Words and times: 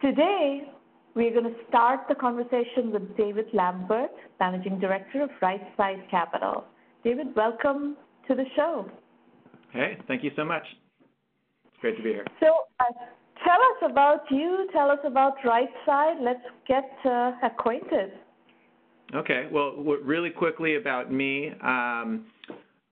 Today, 0.00 0.62
we're 1.14 1.30
going 1.30 1.44
to 1.44 1.60
start 1.68 2.00
the 2.08 2.14
conversation 2.14 2.90
with 2.90 3.14
David 3.18 3.44
Lambert, 3.52 4.10
Managing 4.38 4.78
Director 4.80 5.22
of 5.22 5.30
Right 5.42 5.60
Side 5.76 6.02
Capital. 6.10 6.64
David, 7.04 7.36
welcome 7.36 7.98
to 8.26 8.34
the 8.34 8.44
show. 8.56 8.90
Hey, 9.72 9.98
thank 10.08 10.24
you 10.24 10.30
so 10.36 10.44
much. 10.44 10.62
It's 11.66 11.80
great 11.82 11.98
to 11.98 12.02
be 12.02 12.10
here. 12.10 12.24
So, 12.40 12.46
uh, 12.80 12.84
tell 13.44 13.58
us 13.58 13.90
about 13.90 14.22
you. 14.30 14.68
Tell 14.72 14.90
us 14.90 15.00
about 15.04 15.34
Right 15.44 15.68
Side. 15.84 16.16
Let's 16.22 16.40
get 16.66 16.90
uh, 17.04 17.32
acquainted. 17.42 18.12
Okay. 19.14 19.48
Well, 19.52 19.74
really 20.02 20.30
quickly 20.30 20.76
about 20.76 21.12
me. 21.12 21.52
Um, 21.62 22.24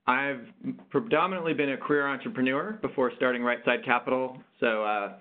I've 0.06 0.45
predominantly 0.90 1.54
been 1.54 1.70
a 1.70 1.77
career 1.79 2.06
entrepreneur 2.06 2.79
before 2.82 3.12
starting 3.16 3.43
Right 3.43 3.64
Side 3.64 3.82
Capital. 3.82 4.36
So, 4.61 4.84
uh, 4.84 5.12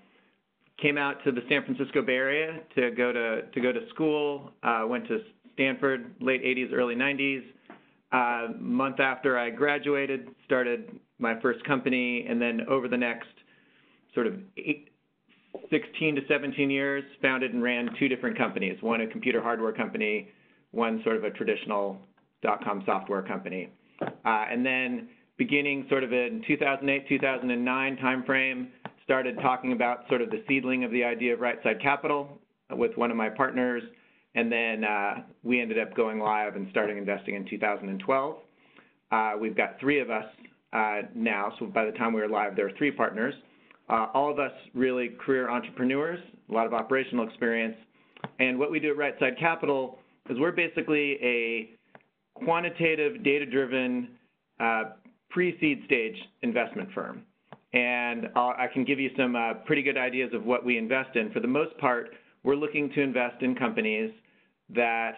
came 0.81 0.97
out 0.97 1.23
to 1.23 1.31
the 1.31 1.41
San 1.49 1.63
Francisco 1.63 2.01
Bay 2.01 2.15
Area 2.15 2.59
to 2.75 2.91
go 2.91 3.11
to 3.11 3.43
to 3.51 3.61
go 3.61 3.71
to 3.71 3.87
school. 3.89 4.51
Uh, 4.63 4.83
went 4.87 5.07
to 5.07 5.19
Stanford, 5.53 6.13
late 6.21 6.43
80s, 6.43 6.71
early 6.73 6.95
90s. 6.95 7.43
Uh, 8.11 8.53
month 8.59 8.99
after 8.99 9.37
I 9.37 9.49
graduated, 9.49 10.29
started 10.45 10.99
my 11.19 11.39
first 11.41 11.63
company, 11.65 12.25
and 12.29 12.41
then 12.41 12.61
over 12.69 12.87
the 12.87 12.97
next 12.97 13.27
sort 14.13 14.27
of 14.27 14.35
eight, 14.57 14.89
16 15.69 16.15
to 16.15 16.21
17 16.27 16.69
years, 16.69 17.03
founded 17.21 17.53
and 17.53 17.61
ran 17.61 17.89
two 17.99 18.07
different 18.07 18.37
companies. 18.37 18.77
One 18.81 19.01
a 19.01 19.07
computer 19.07 19.41
hardware 19.41 19.73
company, 19.73 20.29
one 20.71 21.01
sort 21.03 21.17
of 21.17 21.23
a 21.23 21.31
traditional 21.31 21.99
dot-com 22.41 22.83
software 22.85 23.23
company. 23.23 23.69
Uh, 24.01 24.05
and 24.25 24.65
then 24.65 25.09
beginning 25.37 25.85
sort 25.89 26.03
of 26.03 26.13
in 26.13 26.43
2008, 26.47 27.09
2009 27.09 27.97
timeframe, 27.97 28.67
started 29.07 29.39
talking 29.41 29.71
about 29.71 29.99
sort 30.09 30.21
of 30.21 30.29
the 30.29 30.43
seedling 30.49 30.83
of 30.83 30.91
the 30.91 31.01
idea 31.01 31.33
of 31.33 31.39
right 31.39 31.57
side 31.63 31.81
capital 31.81 32.41
with 32.71 32.91
one 32.97 33.09
of 33.09 33.15
my 33.15 33.29
partners. 33.29 33.81
And 34.35 34.51
then 34.51 34.83
uh, 34.83 35.23
we 35.43 35.61
ended 35.61 35.79
up 35.79 35.95
going 35.95 36.19
live 36.19 36.57
and 36.57 36.67
starting 36.71 36.97
investing 36.97 37.35
in 37.35 37.45
2012. 37.49 38.35
Uh, 39.09 39.31
we've 39.39 39.55
got 39.55 39.79
three 39.79 40.01
of 40.01 40.09
us 40.09 40.25
uh, 40.73 41.03
now, 41.15 41.53
so 41.57 41.67
by 41.67 41.85
the 41.85 41.93
time 41.93 42.11
we 42.11 42.19
were 42.19 42.27
live, 42.27 42.57
there 42.57 42.67
are 42.67 42.77
three 42.77 42.91
partners. 42.91 43.33
Uh, 43.87 44.07
all 44.13 44.29
of 44.29 44.39
us 44.39 44.51
really 44.73 45.15
career 45.25 45.49
entrepreneurs, 45.49 46.19
a 46.49 46.53
lot 46.53 46.65
of 46.65 46.73
operational 46.73 47.25
experience. 47.25 47.77
And 48.39 48.59
what 48.59 48.69
we 48.69 48.81
do 48.81 48.91
at 48.91 48.97
Right 48.97 49.13
Side 49.21 49.37
Capital 49.39 49.99
is 50.29 50.37
we're 50.37 50.51
basically 50.51 51.17
a 51.23 51.69
quantitative, 52.33 53.23
data-driven, 53.23 54.09
uh, 54.59 54.83
pre-seed 55.29 55.83
stage 55.85 56.15
investment 56.41 56.89
firm. 56.93 57.23
And 57.77 58.29
I'll, 58.35 58.55
i 58.57 58.65
can 58.73 58.83
give 58.83 58.99
you 58.99 59.11
some 59.15 59.35
uh, 59.35 59.53
pretty 59.65 59.83
good 59.83 59.97
ideas 59.97 60.31
of 60.33 60.43
what 60.43 60.65
we 60.65 60.79
invest 60.79 61.15
in. 61.15 61.31
For 61.31 61.39
the 61.39 61.47
most 61.47 61.77
part, 61.77 62.09
we're 62.41 62.55
looking 62.55 62.89
to 62.95 63.01
invest 63.01 63.43
in 63.43 63.53
companies 63.53 64.11
that 64.73 65.13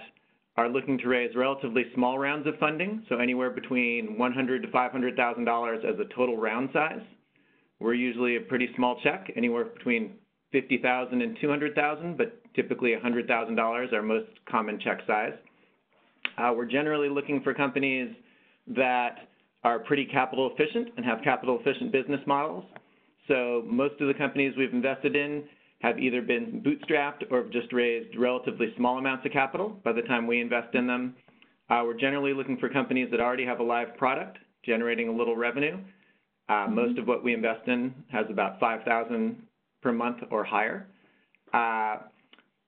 are 0.58 0.68
looking 0.68 0.98
to 0.98 1.08
raise 1.08 1.34
relatively 1.38 1.86
small 1.96 2.20
rounds 2.20 2.46
of 2.48 2.56
funding, 2.60 3.06
so 3.08 3.16
anywhere 3.16 3.50
between 3.50 4.18
100 4.18 4.64
to 4.64 4.68
$500,000 4.68 5.78
as 5.86 6.00
a 6.02 6.14
total 6.14 6.36
round 6.36 6.70
size. 6.74 7.00
We're 7.80 7.94
usually 7.94 8.36
a 8.36 8.42
pretty 8.42 8.68
small 8.76 9.00
check, 9.04 9.32
anywhere 9.38 9.64
between 9.64 10.16
50,000 10.52 11.22
and 11.22 11.38
200,000, 11.40 12.18
but 12.18 12.42
typically 12.56 12.94
$100,000 13.02 13.94
our 13.94 14.02
most 14.02 14.32
common 14.52 14.82
check 14.82 15.00
size. 15.08 15.34
Uh, 16.38 16.52
we're 16.54 16.66
generally 16.66 17.08
looking 17.08 17.42
for 17.42 17.54
companies 17.54 18.14
that 18.68 19.29
are 19.64 19.80
pretty 19.80 20.06
capital 20.06 20.52
efficient 20.54 20.90
and 20.96 21.06
have 21.06 21.20
capital 21.24 21.60
efficient 21.60 21.92
business 21.92 22.22
models. 22.26 22.64
So 23.28 23.64
most 23.66 24.00
of 24.02 24.08
the 24.08 24.14
companies 24.14 24.54
we've 24.58 24.74
invested 24.74 25.16
in 25.16 25.44
have 25.82 26.00
either 26.00 26.22
been 26.22 26.64
bootstrapped 26.66 27.32
or 27.32 27.44
have 27.44 27.52
just 27.52 27.72
raised 27.72 28.18
relatively 28.18 28.74
small 28.76 28.98
amounts 28.98 29.26
of 29.26 29.32
capital 29.32 29.80
by 29.84 29.94
the 29.94 30.02
time 30.04 30.28
we 30.28 30.42
invest 30.42 30.76
in 30.76 30.88
them. 30.88 31.16
Uh, 31.70 31.84
we're 31.86 31.98
generally 31.98 32.34
looking 32.34 32.58
for 32.58 32.70
companies 32.70 33.08
that 33.12 33.20
already 33.20 33.46
have 33.46 33.60
a 33.60 33.64
live 33.64 33.96
product 33.98 34.38
generating 34.66 35.08
a 35.08 35.12
little 35.12 35.36
revenue. 35.36 35.78
Uh, 36.50 36.54
mm-hmm. 36.54 36.76
most 36.76 36.98
of 36.98 37.08
what 37.08 37.24
we 37.24 37.34
invest 37.34 37.68
in 37.68 37.94
has 38.12 38.26
about 38.30 38.60
5,000 38.60 39.42
per 39.82 39.92
month 39.92 40.18
or 40.32 40.44
higher. 40.44 40.88
Uh, 41.54 41.98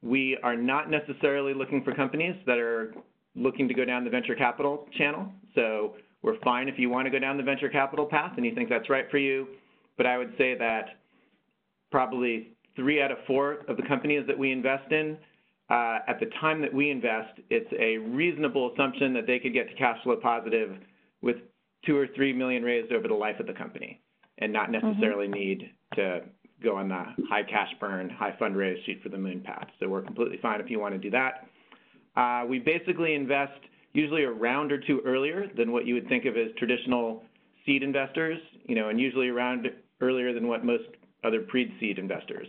we 0.02 0.38
are 0.44 0.56
not 0.56 0.90
necessarily 0.90 1.54
looking 1.54 1.84
for 1.84 1.94
companies 1.94 2.36
that 2.46 2.58
are 2.58 2.94
looking 3.36 3.68
to 3.68 3.74
go 3.74 3.86
down 3.86 4.04
the 4.04 4.10
venture 4.10 4.36
capital 4.36 4.88
channel. 4.98 5.32
So 5.56 5.96
we're 6.24 6.40
fine 6.40 6.68
if 6.68 6.78
you 6.78 6.90
want 6.90 7.06
to 7.06 7.12
go 7.12 7.20
down 7.20 7.38
the 7.38 7.44
venture 7.44 7.70
capital 7.70 8.06
path 8.06 8.34
and 8.38 8.46
you 8.46 8.54
think 8.54 8.70
that's 8.70 8.90
right 8.90 9.10
for 9.10 9.18
you. 9.18 9.48
But 9.98 10.06
I 10.06 10.18
would 10.18 10.34
say 10.38 10.56
that 10.58 10.98
probably 11.92 12.50
three 12.76 13.02
out 13.02 13.12
of 13.12 13.18
four 13.28 13.60
of 13.68 13.78
the 13.78 13.84
companies 13.84 14.26
that 14.28 14.38
we 14.38 14.52
invest 14.52 14.92
in, 14.92 15.18
uh, 15.70 16.00
at 16.08 16.20
the 16.20 16.28
time 16.40 16.62
that 16.62 16.74
we 16.74 16.92
invest, 16.92 17.40
it's 17.50 17.72
a 17.80 17.98
reasonable 17.98 18.74
assumption 18.74 19.14
that 19.14 19.26
they 19.26 19.40
could 19.40 19.54
get 19.54 19.70
to 19.70 19.76
cash 19.76 20.02
flow 20.04 20.18
positive 20.18 20.78
with 21.22 21.38
two 21.86 21.98
or 21.98 22.08
three 22.16 22.34
million 22.34 22.64
raised 22.64 22.92
over 22.92 23.08
the 23.08 23.14
life 23.14 23.40
of 23.40 23.48
the 23.48 23.54
company 23.54 24.02
and 24.40 24.52
not 24.52 24.70
mm-hmm. 24.70 24.88
necessarily 24.88 25.26
mm-hmm. 25.26 25.34
need 25.34 25.72
to 25.96 26.22
go 26.64 26.76
on 26.76 26.90
the 26.90 27.04
high 27.30 27.44
cash 27.44 27.70
burn, 27.80 28.10
high 28.10 28.36
fundraise, 28.40 28.84
shoot 28.86 29.00
for 29.02 29.10
the 29.10 29.18
moon 29.18 29.42
path. 29.42 29.68
So 29.80 29.88
we're 29.88 30.02
completely 30.02 30.38
fine 30.42 30.62
if 30.62 30.70
you 30.70 30.80
want 30.80 30.94
to 30.94 31.00
do 31.00 31.10
that. 31.12 31.48
Uh, 32.16 32.46
we 32.48 32.60
basically 32.60 33.16
invest 33.16 33.60
usually 33.94 34.24
a 34.24 34.32
round 34.32 34.72
or 34.72 34.80
two 34.80 35.02
earlier 35.06 35.48
than 35.58 35.72
what 35.72 35.86
you 35.86 35.94
would 35.96 36.08
think 36.08 36.26
of 36.26 36.38
as 36.38 36.48
traditional 36.58 37.24
seed 37.66 37.84
investors, 37.84 38.40
you 38.66 38.76
know, 38.76 38.90
and 38.90 39.00
usually 39.00 39.28
around 39.28 39.68
earlier 40.02 40.34
than 40.34 40.48
what 40.48 40.66
most 40.66 40.84
other 41.24 41.42
pre-seed 41.42 42.00
investors 42.00 42.48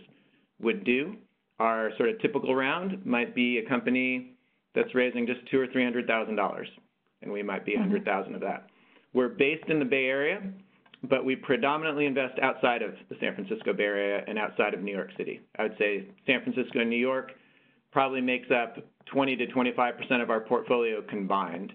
would 0.61 0.83
do. 0.83 1.15
Our 1.59 1.91
sort 1.97 2.09
of 2.09 2.19
typical 2.19 2.55
round 2.55 3.05
might 3.05 3.35
be 3.35 3.59
a 3.59 3.69
company 3.69 4.31
that's 4.73 4.95
raising 4.95 5.27
just 5.27 5.39
two 5.51 5.59
or 5.59 5.67
three 5.67 5.83
hundred 5.83 6.07
thousand 6.07 6.35
dollars, 6.35 6.67
and 7.21 7.31
we 7.31 7.43
might 7.43 7.65
be 7.65 7.75
a 7.75 7.79
hundred 7.79 8.05
thousand 8.05 8.35
of 8.35 8.41
that. 8.41 8.67
We're 9.13 9.29
based 9.29 9.69
in 9.69 9.77
the 9.77 9.85
Bay 9.85 10.05
Area, 10.05 10.41
but 11.03 11.23
we 11.23 11.35
predominantly 11.35 12.07
invest 12.07 12.39
outside 12.41 12.81
of 12.81 12.95
the 13.09 13.15
San 13.19 13.35
Francisco 13.35 13.73
Bay 13.73 13.83
Area 13.83 14.23
and 14.27 14.39
outside 14.39 14.73
of 14.73 14.81
New 14.81 14.93
York 14.93 15.11
City. 15.17 15.41
I 15.59 15.63
would 15.63 15.75
say 15.77 16.07
San 16.25 16.41
Francisco 16.41 16.79
and 16.79 16.89
New 16.89 16.95
York 16.95 17.33
probably 17.93 18.19
makes 18.19 18.49
up 18.51 18.77
20 19.05 19.35
to 19.37 19.47
25 19.47 19.97
percent 19.97 20.21
of 20.21 20.29
our 20.29 20.41
portfolio 20.41 21.01
combined, 21.03 21.71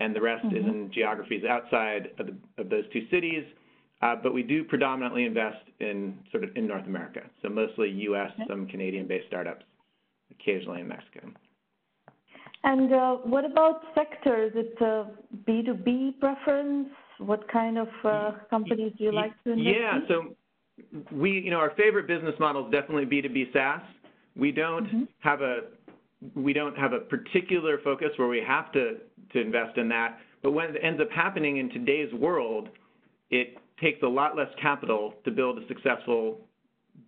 and 0.00 0.16
the 0.16 0.20
rest 0.20 0.44
mm-hmm. 0.46 0.56
is 0.56 0.64
in 0.64 0.90
geographies 0.92 1.44
outside 1.44 2.08
of, 2.18 2.26
the, 2.26 2.36
of 2.56 2.68
those 2.68 2.84
two 2.92 3.06
cities. 3.10 3.44
Uh, 4.00 4.14
but 4.22 4.32
we 4.32 4.44
do 4.44 4.62
predominantly 4.62 5.24
invest 5.24 5.58
in 5.80 6.16
sort 6.30 6.44
of 6.44 6.50
in 6.56 6.68
North 6.68 6.86
America, 6.86 7.20
so 7.42 7.48
mostly 7.48 7.90
U.S., 7.90 8.30
okay. 8.34 8.44
some 8.48 8.66
Canadian-based 8.68 9.26
startups, 9.26 9.64
occasionally 10.30 10.80
in 10.82 10.88
Mexico. 10.88 11.28
And 12.62 12.92
uh, 12.92 13.16
what 13.24 13.44
about 13.44 13.82
sectors? 13.96 14.52
Is 14.54 14.66
it 14.66 14.82
a 14.82 15.06
B2B 15.48 16.20
preference? 16.20 16.88
What 17.18 17.50
kind 17.50 17.76
of 17.76 17.88
uh, 18.04 18.32
companies 18.50 18.92
do 18.98 19.04
you 19.04 19.12
like 19.12 19.32
to 19.42 19.50
invest 19.50 19.76
yeah, 19.80 19.96
in? 19.96 20.02
Yeah, 20.02 20.08
so 20.08 20.36
we, 21.12 21.32
you 21.32 21.50
know, 21.50 21.58
our 21.58 21.72
favorite 21.76 22.06
business 22.06 22.34
model 22.38 22.66
is 22.66 22.72
definitely 22.72 23.06
B2B 23.06 23.52
SaaS. 23.52 23.82
We 24.38 24.52
don't 24.52 24.86
mm-hmm. 24.86 25.02
have 25.18 25.42
a 25.42 25.60
we 26.34 26.52
don't 26.52 26.76
have 26.76 26.92
a 26.92 27.00
particular 27.00 27.78
focus 27.84 28.08
where 28.16 28.28
we 28.28 28.42
have 28.44 28.72
to, 28.72 28.96
to 29.32 29.40
invest 29.40 29.78
in 29.78 29.88
that. 29.90 30.18
But 30.42 30.50
when 30.52 30.70
it 30.70 30.80
ends 30.82 31.00
up 31.00 31.10
happening 31.10 31.58
in 31.58 31.70
today's 31.70 32.12
world, 32.12 32.68
it 33.30 33.56
takes 33.80 34.02
a 34.02 34.06
lot 34.08 34.36
less 34.36 34.48
capital 34.60 35.14
to 35.24 35.30
build 35.30 35.58
a 35.58 35.66
successful 35.68 36.40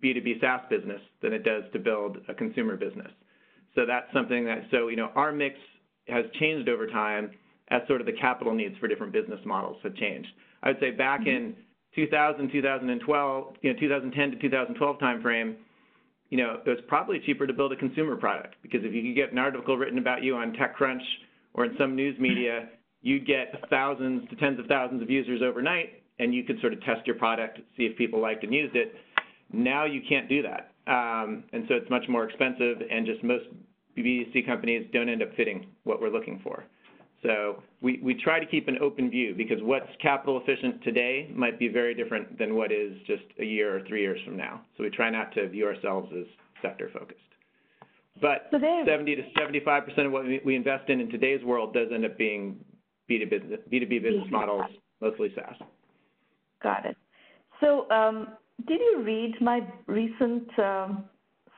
B2B 0.01 0.39
SaaS 0.39 0.61
business 0.69 1.01
than 1.21 1.33
it 1.33 1.43
does 1.43 1.63
to 1.73 1.79
build 1.79 2.19
a 2.29 2.33
consumer 2.33 2.77
business. 2.77 3.11
So 3.75 3.85
that's 3.85 4.07
something 4.13 4.45
that, 4.45 4.63
so, 4.71 4.87
you 4.87 4.95
know, 4.95 5.11
our 5.15 5.31
mix 5.31 5.55
has 6.07 6.25
changed 6.39 6.69
over 6.69 6.87
time 6.87 7.31
as 7.69 7.81
sort 7.87 8.01
of 8.01 8.07
the 8.07 8.13
capital 8.13 8.53
needs 8.53 8.77
for 8.77 8.87
different 8.87 9.13
business 9.13 9.39
models 9.45 9.77
have 9.83 9.95
changed. 9.95 10.29
I 10.63 10.69
would 10.69 10.79
say 10.79 10.91
back 10.91 11.25
in 11.25 11.55
2000, 11.95 12.51
2012, 12.51 13.55
you 13.61 13.73
know, 13.73 13.79
2010 13.79 14.31
to 14.31 14.37
2012 14.37 14.99
timeframe, 14.99 15.55
you 16.31 16.37
know, 16.37 16.57
it 16.65 16.69
was 16.69 16.79
probably 16.87 17.21
cheaper 17.25 17.45
to 17.45 17.53
build 17.53 17.73
a 17.73 17.75
consumer 17.75 18.15
product 18.15 18.55
because 18.63 18.79
if 18.83 18.93
you 18.93 19.03
could 19.03 19.15
get 19.15 19.33
an 19.33 19.37
article 19.37 19.77
written 19.77 19.99
about 19.99 20.23
you 20.23 20.35
on 20.35 20.53
TechCrunch 20.53 21.03
or 21.53 21.65
in 21.65 21.75
some 21.77 21.93
news 21.93 22.17
media, 22.19 22.69
you'd 23.01 23.27
get 23.27 23.53
thousands 23.69 24.27
to 24.29 24.35
tens 24.37 24.57
of 24.57 24.65
thousands 24.67 25.01
of 25.01 25.09
users 25.09 25.41
overnight, 25.43 26.01
and 26.19 26.33
you 26.33 26.43
could 26.43 26.59
sort 26.61 26.71
of 26.71 26.81
test 26.83 27.05
your 27.05 27.17
product, 27.17 27.59
see 27.75 27.83
if 27.83 27.97
people 27.97 28.21
liked 28.21 28.45
and 28.45 28.53
used 28.53 28.75
it. 28.77 28.93
Now 29.51 29.83
you 29.83 30.01
can't 30.07 30.29
do 30.29 30.41
that, 30.43 30.71
um, 30.87 31.43
and 31.51 31.65
so 31.67 31.75
it's 31.75 31.89
much 31.89 32.05
more 32.07 32.23
expensive, 32.23 32.77
and 32.89 33.05
just 33.05 33.21
most 33.23 33.43
B2C 33.97 34.45
companies 34.45 34.87
don't 34.93 35.09
end 35.09 35.21
up 35.21 35.35
fitting 35.35 35.67
what 35.83 35.99
we're 35.99 36.09
looking 36.09 36.39
for. 36.41 36.63
So 37.23 37.61
we, 37.81 37.99
we 38.03 38.15
try 38.15 38.39
to 38.39 38.45
keep 38.45 38.67
an 38.67 38.77
open 38.81 39.09
view 39.09 39.35
because 39.35 39.57
what's 39.61 39.87
capital 40.01 40.41
efficient 40.41 40.83
today 40.83 41.29
might 41.33 41.59
be 41.59 41.67
very 41.67 41.93
different 41.93 42.37
than 42.39 42.55
what 42.55 42.71
is 42.71 42.93
just 43.05 43.23
a 43.39 43.45
year 43.45 43.77
or 43.77 43.81
three 43.87 44.01
years 44.01 44.19
from 44.25 44.35
now. 44.35 44.61
So 44.77 44.83
we 44.83 44.89
try 44.89 45.09
not 45.09 45.33
to 45.35 45.47
view 45.47 45.67
ourselves 45.67 46.11
as 46.17 46.25
sector 46.61 46.89
focused. 46.91 47.19
But 48.19 48.47
so 48.51 48.59
70 48.85 49.15
to 49.15 49.23
75 49.37 49.85
percent 49.85 50.07
of 50.07 50.13
what 50.13 50.25
we 50.45 50.55
invest 50.55 50.89
in 50.89 50.99
in 50.99 51.09
today's 51.09 51.43
world 51.43 51.73
does 51.73 51.87
end 51.93 52.05
up 52.05 52.17
being 52.17 52.57
B2B, 53.09 53.57
B2B 53.71 54.01
business 54.03 54.27
models, 54.29 54.65
mostly 55.01 55.33
SaaS. 55.35 55.55
Got 56.61 56.85
it. 56.85 56.97
So 57.59 57.89
um, 57.89 58.29
did 58.67 58.79
you 58.79 59.01
read 59.03 59.33
my 59.41 59.61
recent 59.87 60.47
um, 60.59 61.05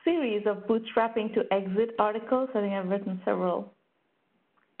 series 0.04 0.46
of 0.46 0.66
bootstrapping 0.66 1.34
to 1.34 1.42
exit 1.52 1.90
articles? 1.98 2.48
I 2.54 2.60
think 2.60 2.72
I've 2.72 2.88
written 2.88 3.20
several. 3.24 3.73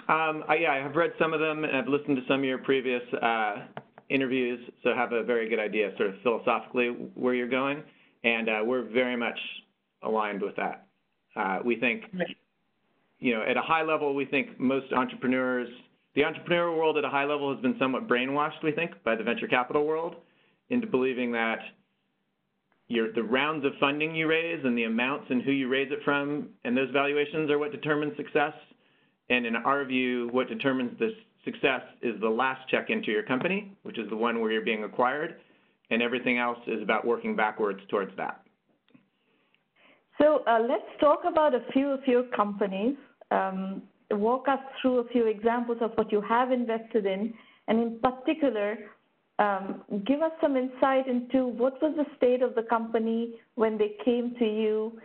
Um, 0.06 0.44
I, 0.48 0.56
yeah, 0.56 0.72
I 0.72 0.76
have 0.76 0.96
read 0.96 1.12
some 1.18 1.32
of 1.32 1.40
them, 1.40 1.64
and 1.64 1.76
I've 1.76 1.88
listened 1.88 2.16
to 2.16 2.22
some 2.28 2.40
of 2.40 2.44
your 2.44 2.58
previous 2.58 3.02
uh, 3.22 3.64
interviews, 4.10 4.60
so 4.82 4.94
have 4.94 5.12
a 5.12 5.22
very 5.22 5.48
good 5.48 5.58
idea, 5.58 5.92
sort 5.96 6.10
of 6.10 6.16
philosophically, 6.22 6.88
where 7.14 7.34
you're 7.34 7.48
going, 7.48 7.82
and 8.22 8.48
uh, 8.48 8.60
we're 8.64 8.82
very 8.82 9.16
much 9.16 9.38
aligned 10.02 10.42
with 10.42 10.56
that. 10.56 10.86
Uh, 11.36 11.58
we 11.64 11.76
think, 11.76 12.04
you 13.18 13.34
know, 13.34 13.42
at 13.42 13.56
a 13.56 13.62
high 13.62 13.82
level, 13.82 14.14
we 14.14 14.26
think 14.26 14.60
most 14.60 14.92
entrepreneurs, 14.92 15.68
the 16.14 16.20
entrepreneurial 16.20 16.76
world 16.76 16.98
at 16.98 17.04
a 17.04 17.08
high 17.08 17.24
level 17.24 17.52
has 17.52 17.62
been 17.62 17.76
somewhat 17.78 18.06
brainwashed, 18.06 18.62
we 18.62 18.72
think, 18.72 18.92
by 19.04 19.16
the 19.16 19.24
venture 19.24 19.48
capital 19.48 19.86
world 19.86 20.16
into 20.68 20.86
believing 20.86 21.32
that 21.32 21.58
your, 22.88 23.12
the 23.12 23.22
rounds 23.22 23.64
of 23.64 23.72
funding 23.80 24.14
you 24.14 24.28
raise 24.28 24.62
and 24.64 24.76
the 24.76 24.84
amounts 24.84 25.26
and 25.30 25.42
who 25.42 25.50
you 25.50 25.68
raise 25.68 25.90
it 25.90 26.00
from 26.04 26.48
and 26.64 26.76
those 26.76 26.90
valuations 26.90 27.50
are 27.50 27.58
what 27.58 27.72
determine 27.72 28.12
success. 28.16 28.52
And 29.30 29.46
in 29.46 29.56
our 29.56 29.84
view, 29.84 30.28
what 30.32 30.48
determines 30.48 30.98
the 30.98 31.10
success 31.44 31.82
is 32.02 32.20
the 32.20 32.28
last 32.28 32.68
check 32.68 32.90
into 32.90 33.10
your 33.10 33.22
company, 33.22 33.72
which 33.82 33.98
is 33.98 34.08
the 34.10 34.16
one 34.16 34.40
where 34.40 34.50
you're 34.52 34.64
being 34.64 34.84
acquired, 34.84 35.36
and 35.90 36.02
everything 36.02 36.38
else 36.38 36.58
is 36.66 36.82
about 36.82 37.06
working 37.06 37.36
backwards 37.36 37.80
towards 37.88 38.14
that. 38.16 38.40
So 40.18 40.44
uh, 40.46 40.60
let's 40.68 40.84
talk 41.00 41.20
about 41.26 41.54
a 41.54 41.60
few 41.72 41.88
of 41.88 42.00
your 42.06 42.24
companies. 42.24 42.96
Um, 43.30 43.82
walk 44.10 44.46
us 44.48 44.60
through 44.80 44.98
a 44.98 45.08
few 45.08 45.26
examples 45.26 45.78
of 45.80 45.92
what 45.94 46.12
you 46.12 46.20
have 46.20 46.52
invested 46.52 47.06
in, 47.06 47.34
and 47.68 47.80
in 47.80 47.98
particular, 48.00 48.78
um, 49.38 49.82
give 50.06 50.22
us 50.22 50.30
some 50.40 50.56
insight 50.56 51.08
into 51.08 51.46
what 51.46 51.82
was 51.82 51.94
the 51.96 52.04
state 52.16 52.42
of 52.42 52.54
the 52.54 52.62
company 52.62 53.34
when 53.56 53.76
they 53.76 53.96
came 54.04 54.34
to 54.38 54.44
you, 54.44 54.98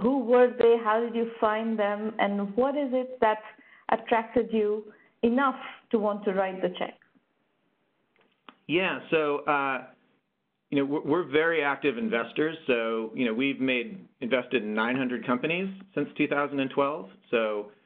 who 0.00 0.20
were 0.20 0.52
they, 0.58 0.76
how 0.82 1.00
did 1.00 1.14
you 1.14 1.32
find 1.40 1.78
them, 1.78 2.14
and 2.18 2.54
what 2.56 2.76
is 2.76 2.90
it 2.92 3.18
that 3.20 3.38
attracted 3.92 4.48
you 4.52 4.84
enough 5.22 5.56
to 5.90 5.98
want 5.98 6.24
to 6.24 6.32
write 6.32 6.60
the 6.62 6.68
check? 6.78 6.94
Yeah, 8.66 9.00
so 9.10 9.38
uh, 9.46 9.84
you 10.70 10.78
know 10.78 10.84
we're, 10.84 11.02
we're, 11.02 11.24
very 11.24 11.62
active 11.62 11.98
investors. 11.98 12.56
So 12.66 13.10
you 13.14 13.26
know 13.26 13.34
we've 13.34 13.60
made 13.60 14.06
invested 14.20 14.62
in 14.62 14.74
900 14.74 15.26
companies 15.26 15.68
since 15.94 16.08
2012. 16.16 17.08
So 17.30 17.36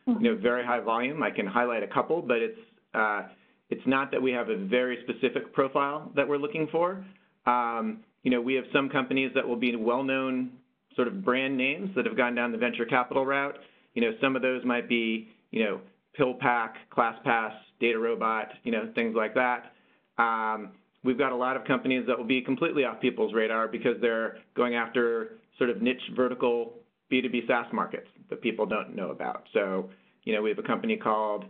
mm-hmm. 0.09 0.25
you 0.25 0.31
know 0.31 0.41
very 0.41 0.65
high 0.65 0.81
volume. 0.81 1.23
I 1.23 1.31
can 1.31 1.47
highlight 1.47 1.83
a 1.83 1.89
couple, 1.89 2.23
but 2.23 2.39
it's 2.39 2.59
uh, 2.95 3.23
it's 3.71 3.87
not 3.87 4.11
that 4.13 4.23
we 4.23 4.33
have 4.33 4.49
a 4.49 4.57
very 4.57 4.99
specific 5.03 5.53
profile 5.53 6.11
that 6.15 6.29
we're 6.29 6.39
looking 6.39 6.69
for. 6.71 7.05
Um, 7.47 8.01
you 8.23 8.31
know, 8.31 8.41
we 8.41 8.55
have 8.55 8.65
some 8.73 8.89
companies 8.89 9.31
that 9.35 9.47
will 9.47 9.57
be 9.57 9.75
well-known 9.77 10.51
sort 10.95 11.09
of 11.09 11.25
brand 11.25 11.57
names 11.57 11.91
that 11.95 12.07
have 12.07 12.17
gone 12.17 12.35
down 12.35 12.53
the 12.53 12.59
venture 12.59 12.85
capital 12.85 13.25
route. 13.25 13.57
You 13.95 14.03
know, 14.03 14.13
some 14.21 14.35
of 14.35 14.43
those 14.43 14.65
might 14.65 14.89
be, 14.89 15.29
you 15.51 15.65
know, 15.65 15.81
PillPack, 16.19 16.73
ClassPass, 16.97 17.53
DataRobot, 17.81 18.47
you 18.65 18.73
know, 18.73 18.91
things 18.95 19.15
like 19.17 19.35
that. 19.35 19.73
Um, 20.19 20.73
we've 21.05 21.19
got 21.19 21.33
a 21.33 21.37
lot 21.37 21.57
of 21.57 21.65
companies 21.65 22.05
that 22.07 22.17
will 22.17 22.27
be 22.27 22.41
completely 22.41 22.85
off 22.85 23.01
people's 23.01 23.35
radar 23.35 23.69
because 23.69 24.01
they're 24.01 24.39
going 24.55 24.75
after 24.75 25.39
sort 25.59 25.71
of 25.71 25.83
niche 25.83 26.03
vertical 26.15 26.75
B2B 27.13 27.47
SaaS 27.47 27.67
markets 27.73 28.09
that 28.31 28.41
people 28.43 28.67
don't 28.67 28.95
know 28.95 29.11
about. 29.11 29.45
So, 29.53 29.91
you 30.25 30.35
know, 30.35 30.43
we 30.43 30.51
have 30.51 30.59
a 30.59 30.63
company 30.63 30.97
called 30.97 31.45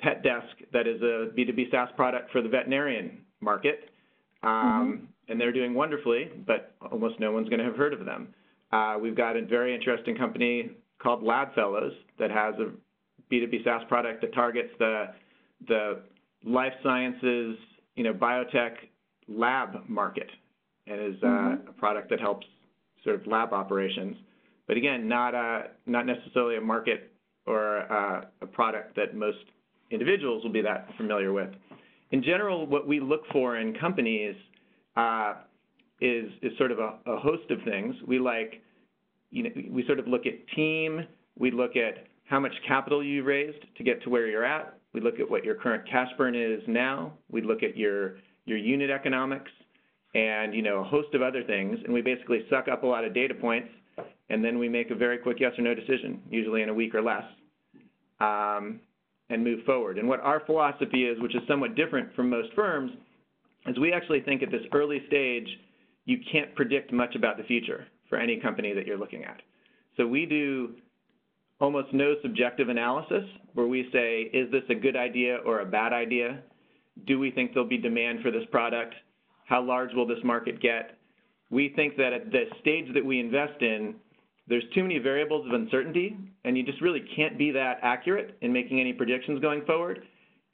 Pet 0.00 0.22
Desk 0.22 0.46
that 0.72 0.86
is 0.86 1.00
a 1.02 1.30
B2B 1.36 1.70
SaaS 1.70 1.88
product 1.96 2.30
for 2.30 2.42
the 2.42 2.48
veterinarian 2.48 3.18
market. 3.40 3.90
Um, 4.42 4.50
mm-hmm. 4.50 5.04
And 5.28 5.40
they're 5.40 5.52
doing 5.52 5.72
wonderfully, 5.72 6.30
but 6.46 6.74
almost 6.92 7.18
no 7.18 7.32
one's 7.32 7.48
going 7.48 7.58
to 7.58 7.64
have 7.64 7.76
heard 7.76 7.94
of 7.94 8.04
them. 8.04 8.28
Uh, 8.72 8.96
we've 9.00 9.16
got 9.16 9.36
a 9.36 9.44
very 9.44 9.74
interesting 9.74 10.16
company 10.16 10.70
called 11.02 11.22
LabFellows 11.22 11.92
that 12.18 12.30
has 12.30 12.54
a 12.56 12.70
B2B 13.30 13.64
SaaS 13.64 13.82
product 13.88 14.20
that 14.20 14.34
targets 14.34 14.70
the, 14.78 15.06
the 15.68 16.02
life 16.44 16.72
sciences, 16.82 17.56
you 17.96 18.04
know, 18.04 18.12
biotech 18.12 18.74
lab 19.28 19.88
market 19.88 20.30
and 20.86 21.00
is 21.00 21.22
uh, 21.22 21.26
mm-hmm. 21.26 21.68
a 21.68 21.72
product 21.72 22.10
that 22.10 22.20
helps 22.20 22.46
sort 23.02 23.20
of 23.20 23.26
lab 23.26 23.52
operations. 23.52 24.16
But 24.66 24.76
again, 24.76 25.08
not, 25.08 25.34
a, 25.34 25.68
not 25.86 26.06
necessarily 26.06 26.56
a 26.56 26.60
market 26.60 27.12
or 27.46 27.78
a, 27.78 28.28
a 28.40 28.46
product 28.46 28.96
that 28.96 29.14
most 29.14 29.38
individuals 29.90 30.42
will 30.42 30.52
be 30.52 30.62
that 30.62 30.88
familiar 30.96 31.32
with. 31.32 31.50
In 32.10 32.22
general, 32.22 32.66
what 32.66 32.86
we 32.86 33.00
look 33.00 33.22
for 33.32 33.58
in 33.58 33.74
companies 33.74 34.34
uh, 34.96 35.34
is, 36.00 36.30
is 36.42 36.56
sort 36.58 36.70
of 36.70 36.78
a, 36.78 36.98
a, 37.06 37.18
host 37.18 37.50
of 37.50 37.58
things. 37.64 37.94
We 38.06 38.18
like, 38.18 38.62
you 39.30 39.44
know, 39.44 39.50
we 39.70 39.84
sort 39.86 39.98
of 39.98 40.06
look 40.06 40.26
at 40.26 40.34
team, 40.54 41.06
we 41.38 41.50
look 41.50 41.72
at 41.76 42.06
how 42.24 42.40
much 42.40 42.52
capital 42.66 43.02
you 43.02 43.22
raised 43.22 43.58
to 43.76 43.84
get 43.84 44.02
to 44.02 44.10
where 44.10 44.26
you're 44.26 44.44
at. 44.44 44.78
We 44.92 45.00
look 45.00 45.20
at 45.20 45.30
what 45.30 45.44
your 45.44 45.54
current 45.54 45.88
cash 45.90 46.08
burn 46.16 46.34
is 46.34 46.62
now. 46.66 47.12
We 47.30 47.42
look 47.42 47.62
at 47.62 47.76
your, 47.76 48.16
your 48.46 48.58
unit 48.58 48.90
economics 48.90 49.50
and, 50.14 50.54
you 50.54 50.62
know, 50.62 50.80
a 50.80 50.84
host 50.84 51.14
of 51.14 51.22
other 51.22 51.42
things. 51.42 51.78
And 51.84 51.92
we 51.92 52.00
basically 52.00 52.44
suck 52.48 52.68
up 52.68 52.82
a 52.82 52.86
lot 52.86 53.04
of 53.04 53.14
data 53.14 53.34
points 53.34 53.68
and 54.30 54.44
then 54.44 54.58
we 54.58 54.68
make 54.68 54.90
a 54.90 54.94
very 54.94 55.18
quick 55.18 55.38
yes 55.40 55.52
or 55.58 55.62
no 55.62 55.74
decision, 55.74 56.20
usually 56.30 56.62
in 56.62 56.68
a 56.68 56.74
week 56.74 56.94
or 56.94 57.02
less. 57.02 57.24
Um, 58.20 58.80
and 59.30 59.42
move 59.42 59.64
forward. 59.64 59.98
And 59.98 60.08
what 60.08 60.20
our 60.20 60.40
philosophy 60.44 61.04
is, 61.04 61.20
which 61.20 61.34
is 61.34 61.42
somewhat 61.48 61.74
different 61.74 62.14
from 62.14 62.28
most 62.28 62.52
firms, 62.54 62.92
is 63.66 63.78
we 63.78 63.92
actually 63.92 64.20
think 64.20 64.42
at 64.42 64.50
this 64.50 64.62
early 64.72 65.02
stage, 65.06 65.48
you 66.04 66.18
can't 66.30 66.54
predict 66.54 66.92
much 66.92 67.14
about 67.14 67.38
the 67.38 67.42
future 67.44 67.86
for 68.08 68.18
any 68.18 68.38
company 68.38 68.74
that 68.74 68.86
you're 68.86 68.98
looking 68.98 69.24
at. 69.24 69.40
So 69.96 70.06
we 70.06 70.26
do 70.26 70.74
almost 71.64 71.94
no 71.94 72.14
subjective 72.20 72.68
analysis 72.68 73.24
where 73.54 73.66
we 73.66 73.88
say, 73.90 74.30
is 74.34 74.52
this 74.52 74.62
a 74.68 74.74
good 74.74 74.96
idea 74.96 75.38
or 75.46 75.60
a 75.60 75.64
bad 75.64 75.94
idea? 75.94 76.40
Do 77.06 77.18
we 77.18 77.30
think 77.30 77.54
there'll 77.54 77.66
be 77.66 77.78
demand 77.78 78.20
for 78.22 78.30
this 78.30 78.44
product? 78.50 78.94
How 79.46 79.62
large 79.62 79.94
will 79.94 80.06
this 80.06 80.22
market 80.22 80.60
get? 80.60 80.98
We 81.48 81.72
think 81.74 81.96
that 81.96 82.12
at 82.12 82.30
the 82.30 82.44
stage 82.60 82.92
that 82.92 83.02
we 83.02 83.18
invest 83.18 83.62
in, 83.62 83.94
there's 84.46 84.64
too 84.74 84.82
many 84.82 84.98
variables 84.98 85.46
of 85.46 85.54
uncertainty, 85.54 86.18
and 86.44 86.54
you 86.54 86.64
just 86.64 86.82
really 86.82 87.02
can't 87.16 87.38
be 87.38 87.50
that 87.52 87.78
accurate 87.82 88.36
in 88.42 88.52
making 88.52 88.78
any 88.78 88.92
predictions 88.92 89.40
going 89.40 89.64
forward. 89.64 90.02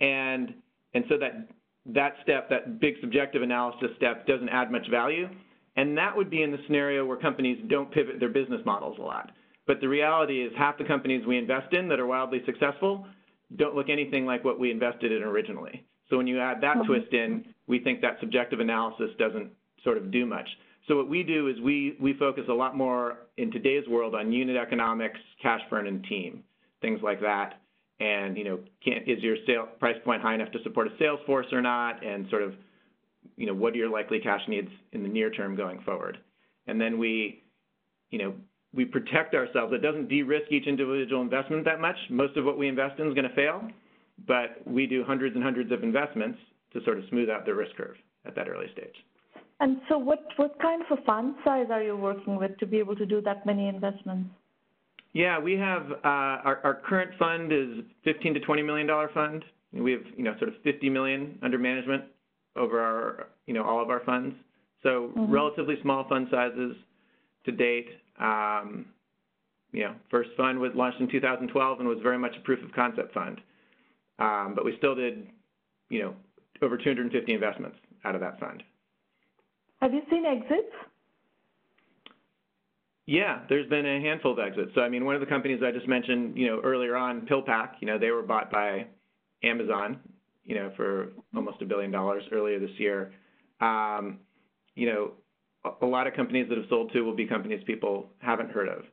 And, 0.01 0.55
and 0.95 1.05
so 1.09 1.19
that, 1.19 1.49
that 1.87 2.15
step, 2.23 2.49
that 2.51 2.79
big 2.79 2.95
subjective 3.01 3.43
analysis 3.43 3.91
step, 3.97 4.29
doesn't 4.29 4.49
add 4.49 4.71
much 4.71 4.89
value. 4.89 5.29
And 5.75 5.99
that 5.99 6.17
would 6.17 6.31
be 6.31 6.43
in 6.45 6.53
the 6.53 6.59
scenario 6.69 7.05
where 7.05 7.17
companies 7.17 7.59
don't 7.69 7.91
pivot 7.91 8.21
their 8.21 8.29
business 8.29 8.61
models 8.65 8.97
a 9.01 9.03
lot. 9.03 9.33
But 9.71 9.81
the 9.81 9.89
reality 9.89 10.43
is 10.43 10.53
half 10.59 10.79
the 10.79 10.85
companies 10.85 11.25
we 11.25 11.39
invest 11.39 11.73
in 11.73 11.87
that 11.91 12.01
are 12.01 12.07
wildly 12.07 12.43
successful 12.45 13.07
don't 13.55 13.77
look 13.77 13.89
anything 13.89 14.27
like 14.27 14.45
what 14.45 14.59
we 14.59 14.69
invested 14.69 15.13
in 15.13 15.23
originally. 15.23 15.87
So 16.09 16.17
when 16.17 16.27
you 16.27 16.41
add 16.41 16.61
that 16.63 16.79
mm 16.79 16.83
-hmm. 16.83 16.87
twist 16.87 17.13
in, 17.13 17.55
we 17.69 17.79
think 17.79 18.01
that 18.01 18.19
subjective 18.19 18.59
analysis 18.59 19.11
doesn't 19.17 19.53
sort 19.85 19.97
of 19.97 20.11
do 20.11 20.27
much. 20.27 20.49
So 20.89 20.97
what 20.97 21.09
we 21.09 21.23
do 21.23 21.47
is 21.47 21.61
we, 21.61 21.97
we 22.01 22.15
focus 22.15 22.49
a 22.49 22.53
lot 22.53 22.77
more 22.77 23.05
in 23.37 23.53
today's 23.53 23.87
world 23.87 24.13
on 24.17 24.33
unit 24.33 24.57
economics, 24.57 25.21
cash 25.41 25.63
burn, 25.71 25.87
and 25.87 26.03
team, 26.13 26.43
things 26.81 27.01
like 27.09 27.21
that. 27.21 27.49
And, 28.01 28.37
you 28.39 28.45
know, 28.49 28.59
can, 28.85 28.99
is 29.13 29.23
your 29.23 29.37
sale 29.47 29.67
price 29.83 30.01
point 30.07 30.21
high 30.21 30.35
enough 30.35 30.51
to 30.51 30.61
support 30.65 30.85
a 30.93 30.97
sales 30.99 31.21
force 31.27 31.51
or 31.53 31.63
not? 31.63 31.93
And 32.11 32.29
sort 32.29 32.43
of, 32.43 32.53
you 33.41 33.47
know, 33.47 33.57
what 33.63 33.73
are 33.75 33.81
your 33.83 33.93
likely 33.99 34.19
cash 34.19 34.45
needs 34.49 34.73
in 34.95 35.01
the 35.05 35.13
near 35.19 35.31
term 35.39 35.55
going 35.55 35.79
forward? 35.89 36.19
And 36.67 36.81
then 36.83 36.93
we, 36.99 37.13
you 38.13 38.19
know, 38.23 38.33
we 38.75 38.85
protect 38.85 39.35
ourselves. 39.35 39.73
It 39.73 39.83
doesn't 39.83 40.09
de-risk 40.09 40.51
each 40.51 40.67
individual 40.67 41.23
investment 41.23 41.65
that 41.65 41.81
much. 41.81 41.97
Most 42.09 42.37
of 42.37 42.45
what 42.45 42.57
we 42.57 42.69
invest 42.69 43.01
in 43.01 43.09
is 43.09 43.15
going 43.15 43.29
to 43.29 43.35
fail, 43.35 43.69
but 44.27 44.63
we 44.67 44.87
do 44.87 45.05
hundreds 45.05 45.35
and 45.35 45.43
hundreds 45.43 45.73
of 45.73 45.83
investments 45.83 46.39
to 46.73 46.83
sort 46.85 46.99
of 46.99 47.05
smooth 47.11 47.29
out 47.29 47.45
the 47.47 47.55
risk 47.55 47.75
curve 47.77 47.97
at 48.25 48.37
that 48.37 48.49
early 48.49 48.67
stage. 48.73 48.95
And 49.59 49.81
so 49.89 49.99
what, 49.99 50.25
what 50.37 50.59
kind 50.61 50.83
of 50.83 50.99
a 50.99 51.03
fund 51.03 51.35
size 51.45 51.67
are 51.71 51.83
you 51.83 51.97
working 51.97 52.37
with 52.37 52.57
to 52.59 52.67
be 52.67 52.79
able 52.79 52.97
to 52.97 53.05
do 53.05 53.21
that 53.23 53.45
many 53.45 53.69
investments? 53.69 54.31
Yeah, 55.13 55.39
we 55.39 55.55
have 55.55 55.91
uh, 55.91 55.97
our, 56.05 56.61
our 56.63 56.81
current 56.87 57.11
fund 57.19 57.53
is 57.53 57.85
15 58.05 58.35
to 58.35 58.41
20 58.41 58.63
million 58.63 58.87
dollar 58.87 59.11
fund. 59.13 59.45
We 59.73 59.93
have 59.93 60.03
you 60.17 60.23
know 60.23 60.35
sort 60.39 60.49
of 60.49 60.55
50 60.63 60.89
million 60.89 61.39
under 61.43 61.59
management 61.59 62.05
over 62.57 62.81
our 62.81 63.27
you 63.47 63.55
know 63.55 63.65
all 63.65 63.83
of 63.83 63.91
our 63.91 64.01
funds. 64.05 64.37
So 64.83 65.11
mm-hmm. 65.17 65.31
relatively 65.31 65.77
small 65.83 66.09
fund 66.09 66.29
sizes 66.31 66.77
to 67.45 67.53
date. 67.53 67.89
Um, 68.19 68.87
you 69.73 69.85
know, 69.85 69.95
first 70.11 70.31
fund 70.37 70.59
was 70.59 70.73
launched 70.75 71.01
in 71.01 71.09
2012 71.09 71.79
and 71.79 71.89
was 71.89 71.99
very 72.03 72.19
much 72.19 72.37
a 72.37 72.41
proof 72.41 72.63
of 72.65 72.73
concept 72.73 73.15
fund. 73.15 73.41
Um, 74.19 74.53
but 74.55 74.65
we 74.65 74.77
still 74.79 74.95
did 74.95 75.27
you 75.89 76.03
know 76.03 76.15
over 76.63 76.77
250 76.77 77.33
investments 77.33 77.77
out 78.05 78.15
of 78.15 78.21
that 78.21 78.39
fund. 78.39 78.63
Have 79.81 79.95
you 79.95 80.03
seen 80.11 80.25
exits? 80.27 80.75
Yeah, 83.07 83.41
there's 83.49 83.69
been 83.69 83.87
a 83.87 84.01
handful 84.01 84.33
of 84.33 84.39
exits. 84.39 84.71
So, 84.75 84.83
I 84.83 84.89
mean, 84.89 85.05
one 85.05 85.17
of 85.17 85.21
the 85.21 85.27
companies 85.27 85.61
I 85.67 85.73
just 85.73 85.89
mentioned, 85.89 86.37
you 86.37 86.47
know, 86.47 86.61
earlier 86.63 86.95
on, 86.97 87.23
PillPack, 87.23 87.71
you 87.81 87.89
know, 87.89 87.99
they 87.99 88.11
were 88.11 88.23
bought 88.23 88.53
by 88.53 88.87
Amazon, 89.43 89.99
you 90.45 90.55
know, 90.55 90.71
for 90.77 91.09
almost 91.35 91.61
a 91.61 91.65
billion 91.65 91.91
dollars 91.91 92.23
earlier 92.31 92.61
this 92.61 92.71
year. 92.79 93.13
Um, 93.61 94.21
you 94.77 94.87
know, 94.87 95.13
a 95.83 95.87
lot 95.87 96.07
of 96.07 96.15
companies 96.15 96.49
that 96.49 96.59
have 96.59 96.67
sold 96.69 96.93
to 96.93 97.03
will 97.03 97.15
be 97.15 97.27
companies 97.27 97.63
people 97.67 98.09
haven't 98.19 98.51
heard 98.51 98.69
of. 98.69 98.85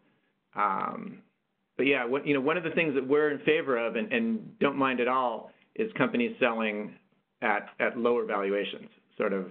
Um, 0.55 1.19
but 1.77 1.85
yeah, 1.85 2.05
what, 2.05 2.25
you 2.25 2.33
know, 2.33 2.41
one 2.41 2.57
of 2.57 2.63
the 2.63 2.71
things 2.71 2.93
that 2.95 3.07
we're 3.07 3.31
in 3.31 3.39
favor 3.45 3.77
of 3.77 3.95
and, 3.95 4.11
and 4.11 4.59
don't 4.59 4.77
mind 4.77 4.99
at 4.99 5.07
all 5.07 5.51
is 5.75 5.91
companies 5.97 6.35
selling 6.39 6.93
at, 7.41 7.67
at 7.79 7.97
lower 7.97 8.25
valuations, 8.25 8.89
sort 9.17 9.33
of 9.33 9.47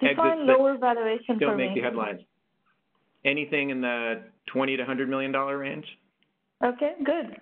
Define 0.00 0.46
lower 0.46 0.76
valuation 0.78 1.38
don't 1.38 1.50
for 1.52 1.56
make 1.56 1.70
me. 1.70 1.76
the 1.76 1.82
headlines. 1.82 2.20
Anything 3.24 3.70
in 3.70 3.80
the 3.80 4.22
20 4.46 4.76
to 4.76 4.82
100 4.82 5.08
million 5.08 5.32
dollar 5.32 5.58
range. 5.58 5.84
Okay, 6.64 6.92
good. 7.04 7.36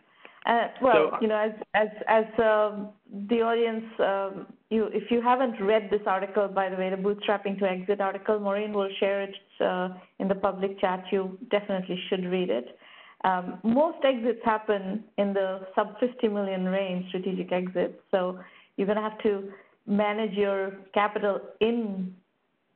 Uh, 0.44 0.68
well, 0.82 1.10
So- 1.12 1.18
you 1.22 1.28
know, 1.28 1.36
as 1.36 1.52
as 1.74 1.88
as 2.08 2.24
um, 2.38 2.88
the 3.28 3.40
audience, 3.40 3.84
um, 4.00 4.46
you 4.74 4.84
if 4.92 5.10
you 5.10 5.22
haven't 5.22 5.56
read 5.60 5.88
this 5.90 6.02
article, 6.06 6.48
by 6.48 6.68
the 6.68 6.76
way, 6.76 6.90
the 6.90 6.96
bootstrapping 6.96 7.58
to 7.60 7.66
exit 7.66 8.00
article, 8.00 8.38
Maureen 8.38 8.72
will 8.72 8.90
share 9.00 9.22
it 9.22 9.34
uh, 9.60 9.88
in 10.18 10.28
the 10.28 10.34
public 10.34 10.80
chat. 10.80 11.04
You 11.12 11.38
definitely 11.50 11.98
should 12.08 12.24
read 12.26 12.50
it. 12.50 12.76
Um, 13.24 13.58
most 13.62 14.04
exits 14.04 14.40
happen 14.44 15.04
in 15.16 15.32
the 15.32 15.66
sub 15.74 15.98
50 15.98 16.28
million 16.28 16.66
range, 16.66 17.08
strategic 17.08 17.52
exits. 17.52 17.94
So 18.10 18.38
you're 18.76 18.86
going 18.86 19.02
to 19.02 19.08
have 19.10 19.18
to 19.22 19.50
manage 19.86 20.32
your 20.32 20.72
capital 20.92 21.40
in 21.60 22.14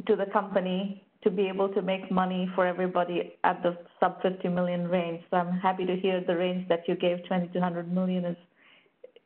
to 0.06 0.16
the 0.16 0.26
company 0.32 1.04
to 1.22 1.30
be 1.30 1.48
able 1.48 1.68
to 1.70 1.82
make 1.82 2.10
money 2.10 2.48
for 2.54 2.66
everybody 2.66 3.34
at 3.44 3.62
the 3.62 3.76
sub 4.00 4.22
50 4.22 4.48
million 4.48 4.88
range. 4.88 5.22
So 5.30 5.36
I'm 5.36 5.58
happy 5.58 5.84
to 5.84 5.96
hear 5.96 6.22
the 6.26 6.36
range 6.36 6.68
that 6.68 6.88
you 6.88 6.94
gave, 6.94 7.18
20 7.26 7.48
to 7.48 7.58
100 7.58 7.92
million, 7.92 8.24
is 8.24 8.36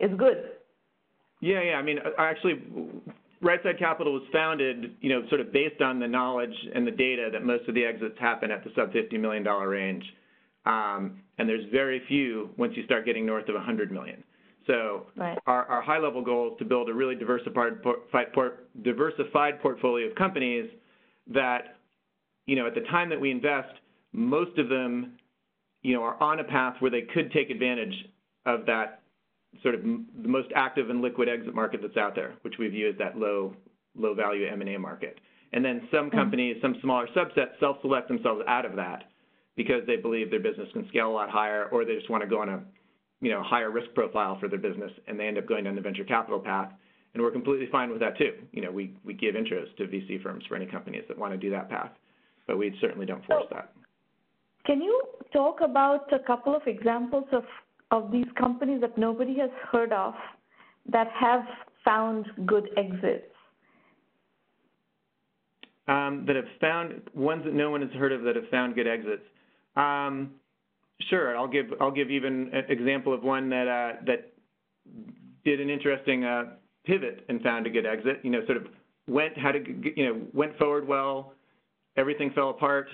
is 0.00 0.10
good. 0.18 0.38
Yeah, 1.42 1.60
yeah. 1.60 1.72
I 1.74 1.82
mean, 1.82 1.98
uh, 1.98 2.10
actually, 2.18 2.62
Right 3.42 3.60
Side 3.64 3.78
Capital 3.78 4.12
was 4.14 4.22
founded, 4.32 4.94
you 5.00 5.10
know, 5.10 5.28
sort 5.28 5.40
of 5.40 5.52
based 5.52 5.82
on 5.82 5.98
the 5.98 6.06
knowledge 6.06 6.54
and 6.74 6.86
the 6.86 6.92
data 6.92 7.28
that 7.32 7.44
most 7.44 7.68
of 7.68 7.74
the 7.74 7.84
exits 7.84 8.14
happen 8.18 8.50
at 8.52 8.62
the 8.64 8.70
sub 8.76 8.92
$50 8.92 9.20
million 9.20 9.44
range. 9.44 10.04
Um, 10.64 11.20
and 11.38 11.48
there's 11.48 11.64
very 11.72 12.00
few 12.06 12.50
once 12.56 12.74
you 12.76 12.84
start 12.84 13.04
getting 13.04 13.26
north 13.26 13.48
of 13.48 13.56
100 13.56 13.90
million. 13.90 14.22
So 14.68 15.06
Right. 15.16 15.36
our, 15.48 15.64
our 15.66 15.82
high-level 15.82 16.22
goal 16.22 16.52
is 16.52 16.58
to 16.60 16.64
build 16.64 16.88
a 16.88 16.94
really 16.94 17.16
diversified, 17.16 17.82
por- 17.82 18.02
port, 18.32 18.68
diversified 18.84 19.60
portfolio 19.60 20.06
of 20.06 20.14
companies 20.14 20.70
that, 21.26 21.76
you 22.46 22.54
know, 22.54 22.68
at 22.68 22.74
the 22.76 22.82
time 22.82 23.10
that 23.10 23.20
we 23.20 23.32
invest, 23.32 23.74
most 24.12 24.56
of 24.58 24.68
them, 24.68 25.14
you 25.82 25.92
know, 25.94 26.02
are 26.04 26.22
on 26.22 26.38
a 26.38 26.44
path 26.44 26.76
where 26.78 26.92
they 26.92 27.02
could 27.02 27.32
take 27.32 27.50
advantage 27.50 28.06
of 28.46 28.64
that 28.66 29.01
sort 29.62 29.74
of 29.74 29.82
the 29.82 30.28
most 30.28 30.48
active 30.54 30.90
and 30.90 31.00
liquid 31.02 31.28
exit 31.28 31.54
market 31.54 31.80
that's 31.82 31.96
out 31.96 32.14
there, 32.14 32.34
which 32.42 32.54
we 32.58 32.68
view 32.68 32.88
as 32.88 32.96
that 32.98 33.16
low 33.16 33.54
low 33.94 34.14
value 34.14 34.46
M&A 34.46 34.78
market. 34.78 35.18
And 35.52 35.62
then 35.62 35.86
some 35.90 36.06
mm-hmm. 36.06 36.16
companies, 36.16 36.56
some 36.62 36.76
smaller 36.80 37.06
subsets 37.14 37.58
self-select 37.60 38.08
themselves 38.08 38.40
out 38.48 38.64
of 38.64 38.74
that 38.76 39.04
because 39.54 39.82
they 39.86 39.96
believe 39.96 40.30
their 40.30 40.40
business 40.40 40.68
can 40.72 40.88
scale 40.88 41.10
a 41.10 41.12
lot 41.12 41.28
higher 41.28 41.68
or 41.70 41.84
they 41.84 41.94
just 41.94 42.08
want 42.08 42.22
to 42.22 42.28
go 42.28 42.40
on 42.40 42.48
a 42.48 42.62
you 43.22 43.30
know, 43.30 43.42
higher 43.42 43.70
risk 43.70 43.86
profile 43.94 44.36
for 44.38 44.48
their 44.48 44.58
business 44.58 44.90
and 45.06 45.18
they 45.18 45.26
end 45.26 45.38
up 45.38 45.46
going 45.46 45.64
down 45.64 45.76
the 45.76 45.80
venture 45.80 46.04
capital 46.04 46.40
path. 46.40 46.70
And 47.14 47.22
we're 47.22 47.30
completely 47.30 47.68
fine 47.70 47.90
with 47.90 48.00
that 48.00 48.18
too. 48.18 48.32
You 48.52 48.62
know, 48.62 48.72
we, 48.72 48.94
we 49.04 49.14
give 49.14 49.34
intros 49.34 49.74
to 49.76 49.84
VC 49.84 50.22
firms 50.22 50.44
for 50.48 50.56
any 50.56 50.66
companies 50.66 51.04
that 51.08 51.16
want 51.16 51.32
to 51.32 51.38
do 51.38 51.50
that 51.50 51.70
path, 51.70 51.92
but 52.46 52.58
we 52.58 52.76
certainly 52.80 53.06
don't 53.06 53.24
force 53.26 53.44
that. 53.52 53.72
Can 54.66 54.80
you 54.80 55.02
talk 55.32 55.60
about 55.62 56.12
a 56.12 56.18
couple 56.18 56.54
of 56.56 56.62
examples 56.66 57.26
of 57.32 57.44
of 57.92 58.10
these 58.10 58.26
companies 58.36 58.80
that 58.80 58.98
nobody 58.98 59.38
has 59.38 59.50
heard 59.70 59.92
of 59.92 60.14
that 60.90 61.06
have 61.20 61.44
found 61.84 62.26
good 62.46 62.68
exits? 62.76 63.32
um, 65.88 66.24
that 66.26 66.36
have 66.36 66.46
found 66.60 67.02
ones 67.14 67.44
that 67.44 67.54
no 67.54 67.70
one 67.70 67.82
has 67.82 67.90
heard 67.92 68.12
of 68.12 68.22
that 68.22 68.36
have 68.36 68.48
found 68.50 68.74
good 68.74 68.86
exits. 68.86 69.22
Um, 69.76 70.32
sure, 71.10 71.36
I'll 71.36 71.48
give 71.48 71.66
I'll 71.80 71.90
give 71.90 72.10
even 72.10 72.50
an 72.52 72.64
example 72.68 73.12
of 73.12 73.22
one 73.22 73.48
that 73.50 73.68
uh, 73.68 74.00
that 74.06 74.32
did 75.44 75.60
an 75.60 75.70
interesting 75.70 76.24
uh, 76.24 76.44
pivot 76.84 77.24
and 77.28 77.40
found 77.42 77.66
a 77.66 77.70
good 77.70 77.86
exit. 77.86 78.20
You 78.22 78.30
know, 78.30 78.44
sort 78.46 78.58
of 78.58 78.66
went 79.08 79.36
had 79.36 79.56
a 79.56 79.60
you 79.96 80.06
know 80.06 80.20
went 80.32 80.56
forward 80.56 80.86
well, 80.86 81.34
everything 81.96 82.30
fell 82.34 82.50
apart, 82.50 82.88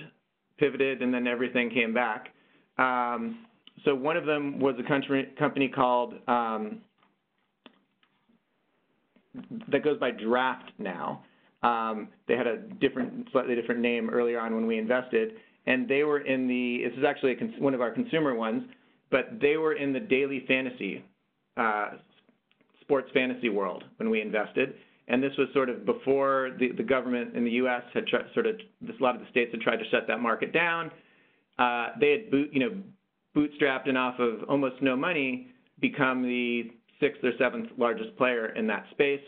pivoted, 0.57 1.01
and 1.01 1.13
then 1.13 1.27
everything 1.27 1.69
came 1.69 1.93
back. 1.93 2.29
Um, 2.77 3.45
so 3.85 3.95
one 3.95 4.17
of 4.17 4.25
them 4.25 4.59
was 4.59 4.75
a 4.79 4.87
country, 4.87 5.33
company 5.37 5.67
called 5.67 6.13
um, 6.27 6.81
that 9.71 9.83
goes 9.83 9.99
by 9.99 10.11
Draft 10.11 10.71
now. 10.77 11.23
Um, 11.61 12.09
they 12.27 12.35
had 12.35 12.47
a 12.47 12.57
different, 12.57 13.27
slightly 13.31 13.55
different 13.55 13.81
name 13.81 14.09
earlier 14.09 14.39
on 14.39 14.55
when 14.55 14.65
we 14.65 14.77
invested, 14.77 15.33
and 15.65 15.87
they 15.87 16.03
were 16.03 16.21
in 16.21 16.47
the. 16.47 16.83
This 16.89 16.97
is 16.97 17.03
actually 17.03 17.33
a 17.33 17.61
one 17.61 17.73
of 17.73 17.81
our 17.81 17.91
consumer 17.91 18.33
ones, 18.33 18.63
but 19.11 19.39
they 19.41 19.57
were 19.57 19.73
in 19.73 19.91
the 19.91 19.99
daily 19.99 20.45
fantasy, 20.47 21.03
uh, 21.57 21.91
sports 22.81 23.09
fantasy 23.13 23.49
world 23.49 23.83
when 23.97 24.09
we 24.09 24.21
invested, 24.21 24.75
and 25.09 25.21
this 25.21 25.33
was 25.37 25.47
sort 25.53 25.69
of 25.69 25.85
before 25.85 26.51
the, 26.59 26.71
the 26.71 26.83
government 26.83 27.35
in 27.35 27.43
the 27.43 27.51
U.S. 27.51 27.83
had 27.93 28.07
tried, 28.07 28.25
sort 28.33 28.45
of 28.45 28.55
this, 28.81 28.95
a 28.99 29.03
lot 29.03 29.15
of 29.15 29.21
the 29.21 29.27
states 29.29 29.51
had 29.51 29.59
tried 29.59 29.77
to 29.77 29.89
shut 29.89 30.07
that 30.07 30.19
market 30.21 30.53
down. 30.53 30.89
Uh, 31.57 31.89
they 31.99 32.11
had 32.11 32.31
boot, 32.31 32.49
you 32.53 32.59
know, 32.61 32.71
bootstrapped 33.35 33.87
and 33.87 33.97
off 33.97 34.19
of 34.19 34.43
almost 34.49 34.81
no 34.81 34.95
money 34.95 35.47
become 35.79 36.23
the 36.23 36.71
sixth 36.99 37.23
or 37.23 37.31
seventh 37.37 37.69
largest 37.77 38.15
player 38.17 38.47
in 38.55 38.67
that 38.67 38.85
space. 38.91 39.21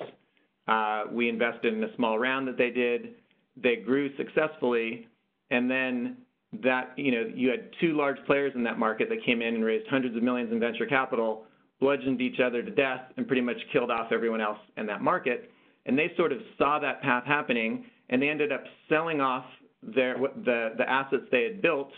Uh, 0.67 1.03
we 1.11 1.29
invested 1.29 1.73
in 1.73 1.83
a 1.83 1.95
small 1.95 2.19
round 2.19 2.47
that 2.47 2.57
they 2.57 2.69
did. 2.69 3.15
They 3.61 3.77
grew 3.77 4.15
successfully, 4.17 5.07
and 5.49 5.69
then 5.69 6.17
that 6.63 6.91
you 6.97 7.11
know 7.11 7.31
you 7.33 7.49
had 7.49 7.69
two 7.79 7.95
large 7.95 8.17
players 8.25 8.51
in 8.55 8.63
that 8.63 8.77
market 8.77 9.09
that 9.09 9.23
came 9.25 9.41
in 9.41 9.55
and 9.55 9.63
raised 9.63 9.87
hundreds 9.87 10.15
of 10.15 10.23
millions 10.23 10.51
in 10.51 10.59
venture 10.59 10.85
capital, 10.85 11.45
bludgeoned 11.79 12.21
each 12.21 12.39
other 12.39 12.61
to 12.61 12.71
death, 12.71 13.01
and 13.17 13.27
pretty 13.27 13.41
much 13.41 13.57
killed 13.71 13.91
off 13.91 14.11
everyone 14.11 14.41
else 14.41 14.59
in 14.77 14.85
that 14.85 15.01
market. 15.01 15.51
And 15.85 15.97
they 15.97 16.11
sort 16.15 16.31
of 16.31 16.39
saw 16.57 16.79
that 16.79 17.01
path 17.01 17.23
happening, 17.25 17.85
and 18.09 18.21
they 18.21 18.29
ended 18.29 18.51
up 18.51 18.63
selling 18.89 19.21
off 19.21 19.45
their 19.81 20.17
the 20.45 20.73
the 20.77 20.89
assets 20.89 21.23
they 21.31 21.43
had 21.43 21.61
built 21.61 21.91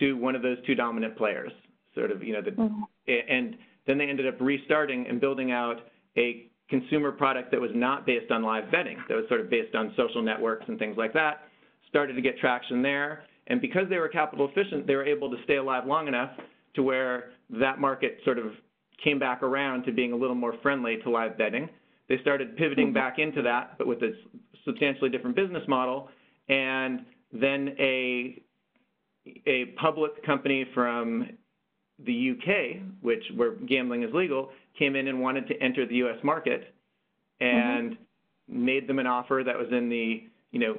to 0.00 0.14
one 0.14 0.34
of 0.36 0.42
those 0.42 0.58
two 0.66 0.74
dominant 0.74 1.16
players. 1.16 1.52
Sort 1.94 2.10
of 2.10 2.22
you 2.22 2.32
know 2.32 2.42
the 2.42 2.52
Mhm. 2.52 2.86
and 3.28 3.56
then 3.86 3.98
they 3.98 4.06
ended 4.06 4.26
up 4.26 4.40
restarting 4.40 5.06
and 5.06 5.20
building 5.20 5.50
out 5.50 5.80
a 6.16 6.46
consumer 6.68 7.10
product 7.10 7.50
that 7.50 7.60
was 7.60 7.70
not 7.74 8.04
based 8.04 8.30
on 8.30 8.42
live 8.42 8.70
betting, 8.70 9.02
that 9.08 9.16
was 9.16 9.26
sort 9.28 9.40
of 9.40 9.48
based 9.48 9.74
on 9.74 9.94
social 9.96 10.22
networks 10.22 10.68
and 10.68 10.78
things 10.78 10.96
like 10.98 11.12
that, 11.14 11.48
started 11.88 12.12
to 12.12 12.20
get 12.20 12.38
traction 12.38 12.82
there. 12.82 13.24
And 13.46 13.60
because 13.62 13.88
they 13.88 13.98
were 13.98 14.08
capital 14.08 14.46
efficient, 14.46 14.86
they 14.86 14.94
were 14.94 15.06
able 15.06 15.30
to 15.30 15.42
stay 15.44 15.56
alive 15.56 15.86
long 15.86 16.06
enough 16.06 16.30
to 16.74 16.82
where 16.82 17.30
that 17.48 17.80
market 17.80 18.20
sort 18.24 18.38
of 18.38 18.52
came 19.02 19.18
back 19.18 19.42
around 19.42 19.84
to 19.84 19.92
being 19.92 20.12
a 20.12 20.16
little 20.16 20.36
more 20.36 20.52
friendly 20.62 20.98
to 20.98 21.10
live 21.10 21.38
betting. 21.38 21.70
They 22.08 22.18
started 22.18 22.56
pivoting 22.56 22.90
Mhm. 22.90 22.94
back 22.94 23.18
into 23.18 23.40
that, 23.42 23.78
but 23.78 23.86
with 23.86 24.02
a 24.02 24.14
substantially 24.64 25.08
different 25.08 25.34
business 25.34 25.66
model. 25.66 26.10
And 26.48 27.06
then 27.32 27.74
a 27.78 28.42
a 29.46 29.66
public 29.80 30.24
company 30.24 30.66
from 30.74 31.30
the 32.04 32.30
UK, 32.32 32.82
which 33.00 33.22
where 33.34 33.52
gambling 33.52 34.02
is 34.02 34.10
legal, 34.14 34.50
came 34.78 34.96
in 34.96 35.08
and 35.08 35.20
wanted 35.20 35.48
to 35.48 35.60
enter 35.60 35.86
the 35.86 35.96
U.S. 35.96 36.18
market, 36.22 36.74
and 37.40 37.96
made 38.48 38.88
them 38.88 38.98
an 38.98 39.06
offer 39.06 39.42
that 39.44 39.58
was 39.58 39.68
in 39.72 39.88
the 39.88 40.24
you 40.52 40.60
know 40.60 40.76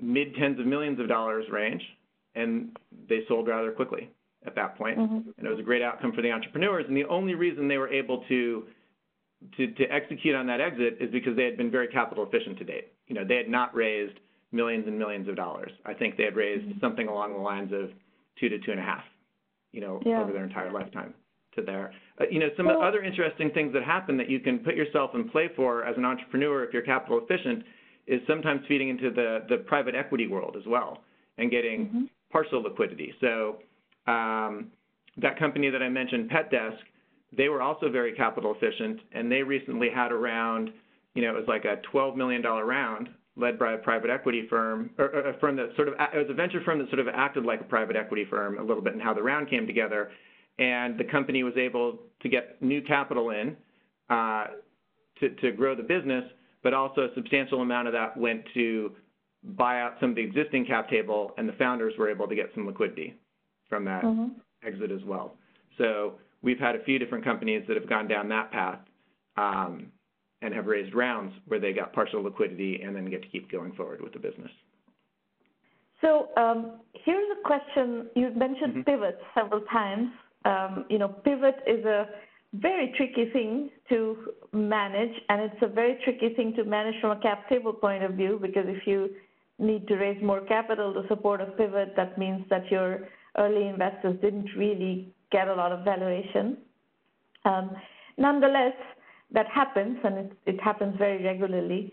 mid 0.00 0.34
tens 0.36 0.58
of 0.58 0.66
millions 0.66 1.00
of 1.00 1.08
dollars 1.08 1.44
range, 1.50 1.82
and 2.34 2.76
they 3.08 3.20
sold 3.28 3.48
rather 3.48 3.72
quickly 3.72 4.10
at 4.46 4.54
that 4.54 4.76
point. 4.76 4.98
Mhm. 4.98 5.34
And 5.38 5.46
it 5.46 5.50
was 5.50 5.58
a 5.58 5.62
great 5.62 5.82
outcome 5.82 6.12
for 6.12 6.22
the 6.22 6.30
entrepreneurs. 6.30 6.86
And 6.86 6.96
the 6.96 7.04
only 7.06 7.34
reason 7.34 7.68
they 7.68 7.78
were 7.78 7.88
able 7.88 8.24
to 8.28 8.66
to, 9.58 9.66
to 9.72 9.84
execute 9.92 10.34
on 10.34 10.46
that 10.46 10.62
exit 10.62 10.96
is 11.00 11.10
because 11.10 11.36
they 11.36 11.44
had 11.44 11.58
been 11.58 11.70
very 11.70 11.88
capital 11.88 12.24
efficient 12.24 12.56
to 12.56 12.64
date. 12.64 12.92
You 13.08 13.14
know, 13.14 13.24
they 13.26 13.36
had 13.36 13.48
not 13.48 13.74
raised 13.74 14.18
millions 14.54 14.86
and 14.86 14.98
millions 14.98 15.28
of 15.28 15.34
dollars. 15.36 15.72
I 15.84 15.92
think 15.92 16.16
they 16.16 16.24
had 16.24 16.36
raised 16.36 16.64
Mhm. 16.66 16.80
something 16.80 17.08
along 17.08 17.32
the 17.32 17.40
lines 17.40 17.72
of 17.72 17.92
two 18.36 18.48
to 18.48 18.58
two 18.58 18.70
and 18.70 18.80
a 18.80 18.84
half, 18.84 19.04
you 19.72 19.80
know, 19.80 20.00
Yeah. 20.06 20.20
over 20.22 20.32
their 20.32 20.44
entire 20.44 20.70
lifetime 20.70 21.12
to 21.52 21.62
there. 21.62 21.92
Uh, 22.18 22.26
you 22.30 22.38
know, 22.38 22.50
some 22.56 22.66
Well- 22.66 22.80
other 22.82 23.02
interesting 23.02 23.50
things 23.50 23.72
that 23.72 23.82
happen 23.82 24.16
that 24.16 24.28
you 24.30 24.40
can 24.40 24.60
put 24.60 24.76
yourself 24.76 25.14
in 25.14 25.28
play 25.28 25.48
for 25.48 25.84
as 25.84 25.96
an 25.96 26.04
entrepreneur 26.04 26.64
if 26.64 26.72
you're 26.72 26.82
capital 26.82 27.18
efficient 27.18 27.64
is 28.06 28.24
sometimes 28.26 28.64
feeding 28.66 28.88
into 28.88 29.10
the, 29.10 29.44
the 29.48 29.58
private 29.58 29.94
equity 29.94 30.26
world 30.26 30.56
as 30.56 30.66
well 30.66 31.02
and 31.38 31.50
getting 31.50 31.88
Mhm. 31.88 32.08
partial 32.30 32.60
liquidity. 32.62 33.12
So 33.20 33.60
um, 34.06 34.70
that 35.16 35.36
company 35.38 35.70
that 35.70 35.82
I 35.82 35.88
mentioned, 35.88 36.30
PetDesk, 36.30 36.78
they 37.32 37.48
were 37.48 37.62
also 37.62 37.88
very 37.88 38.12
capital 38.12 38.52
efficient, 38.54 39.00
and 39.12 39.32
they 39.32 39.42
recently 39.42 39.88
had 39.88 40.12
a 40.12 40.14
round, 40.14 40.72
you 41.14 41.22
know, 41.22 41.30
it 41.30 41.38
was 41.38 41.48
like 41.48 41.64
a 41.64 41.78
$12 41.78 42.14
million 42.16 42.42
round 42.42 43.08
led 43.36 43.58
by 43.58 43.72
a 43.72 43.78
private 43.78 44.10
equity 44.10 44.46
firm, 44.48 44.90
or 44.98 45.06
a 45.06 45.38
firm 45.38 45.56
that 45.56 45.70
sort 45.76 45.88
of, 45.88 45.94
it 45.94 46.16
was 46.16 46.26
a 46.30 46.34
venture 46.34 46.62
firm 46.64 46.78
that 46.78 46.88
sort 46.88 47.00
of 47.00 47.08
acted 47.08 47.44
like 47.44 47.60
a 47.60 47.64
private 47.64 47.96
equity 47.96 48.24
firm 48.30 48.58
a 48.58 48.62
little 48.62 48.82
bit 48.82 48.94
in 48.94 49.00
how 49.00 49.12
the 49.12 49.22
round 49.22 49.50
came 49.50 49.66
together. 49.66 50.10
And 50.58 50.96
the 50.96 51.04
company 51.04 51.42
was 51.42 51.54
able 51.56 51.98
to 52.22 52.28
get 52.28 52.62
new 52.62 52.80
capital 52.80 53.30
in 53.30 53.56
uh, 54.08 54.44
to, 55.18 55.30
to 55.30 55.50
grow 55.50 55.74
the 55.74 55.82
business, 55.82 56.24
but 56.62 56.72
also 56.72 57.02
a 57.02 57.14
substantial 57.14 57.60
amount 57.60 57.88
of 57.88 57.92
that 57.92 58.16
went 58.16 58.42
to 58.54 58.92
buy 59.42 59.80
out 59.80 59.94
some 60.00 60.10
of 60.10 60.16
the 60.16 60.22
existing 60.22 60.64
cap 60.64 60.88
table, 60.88 61.32
and 61.36 61.48
the 61.48 61.52
founders 61.54 61.92
were 61.98 62.08
able 62.08 62.28
to 62.28 62.34
get 62.34 62.46
some 62.54 62.66
liquidity 62.66 63.14
from 63.68 63.84
that 63.84 64.02
hmm 64.02 64.28
exit 64.66 64.90
as 64.90 65.04
well. 65.04 65.34
So 65.76 66.14
we've 66.40 66.58
had 66.58 66.74
a 66.74 66.82
few 66.84 66.98
different 66.98 67.22
companies 67.22 67.64
that 67.68 67.76
have 67.76 67.86
gone 67.86 68.08
down 68.08 68.30
that 68.30 68.50
path 68.50 68.78
um, 69.36 69.92
and 70.44 70.52
have 70.52 70.66
raised 70.66 70.94
rounds 70.94 71.32
where 71.46 71.58
they 71.58 71.72
got 71.72 71.92
partial 71.94 72.22
liquidity 72.22 72.82
and 72.84 72.94
then 72.94 73.06
get 73.06 73.22
to 73.22 73.28
keep 73.28 73.50
going 73.50 73.72
forward 73.72 74.02
with 74.02 74.12
the 74.12 74.18
business. 74.18 74.50
So 76.02 76.28
um, 76.36 76.80
here's 76.92 77.28
a 77.38 77.42
question. 77.42 78.10
You 78.14 78.30
mentioned 78.36 78.74
Mhm. 78.74 78.86
pivot 78.86 79.18
several 79.34 79.62
times. 79.62 80.10
Um, 80.44 80.84
you 80.90 80.98
know, 80.98 81.08
pivot 81.08 81.62
is 81.66 81.82
a 81.86 82.08
very 82.52 82.88
tricky 82.88 83.26
thing 83.30 83.70
to 83.88 84.34
manage, 84.52 85.18
and 85.30 85.40
it's 85.40 85.62
a 85.62 85.66
very 85.66 85.94
tricky 86.04 86.34
thing 86.34 86.52
to 86.56 86.64
manage 86.64 87.00
from 87.00 87.12
a 87.12 87.20
cap 87.20 87.48
table 87.48 87.72
point 87.72 88.02
of 88.04 88.12
view 88.12 88.38
because 88.38 88.66
if 88.68 88.86
you 88.86 89.14
need 89.58 89.88
to 89.88 89.96
raise 89.96 90.20
more 90.22 90.42
capital 90.42 90.92
to 90.92 91.08
support 91.08 91.40
a 91.40 91.46
pivot, 91.46 91.96
that 91.96 92.18
means 92.18 92.46
that 92.50 92.70
your 92.70 93.08
early 93.38 93.66
investors 93.66 94.20
didn't 94.20 94.50
really 94.56 95.08
get 95.30 95.48
a 95.48 95.54
lot 95.54 95.72
of 95.72 95.80
valuation. 95.84 96.58
Um, 97.44 97.74
nonetheless, 98.18 98.76
that 99.34 99.46
happens, 99.48 99.98
and 100.04 100.18
it, 100.18 100.32
it 100.46 100.60
happens 100.60 100.96
very 100.96 101.22
regularly. 101.22 101.92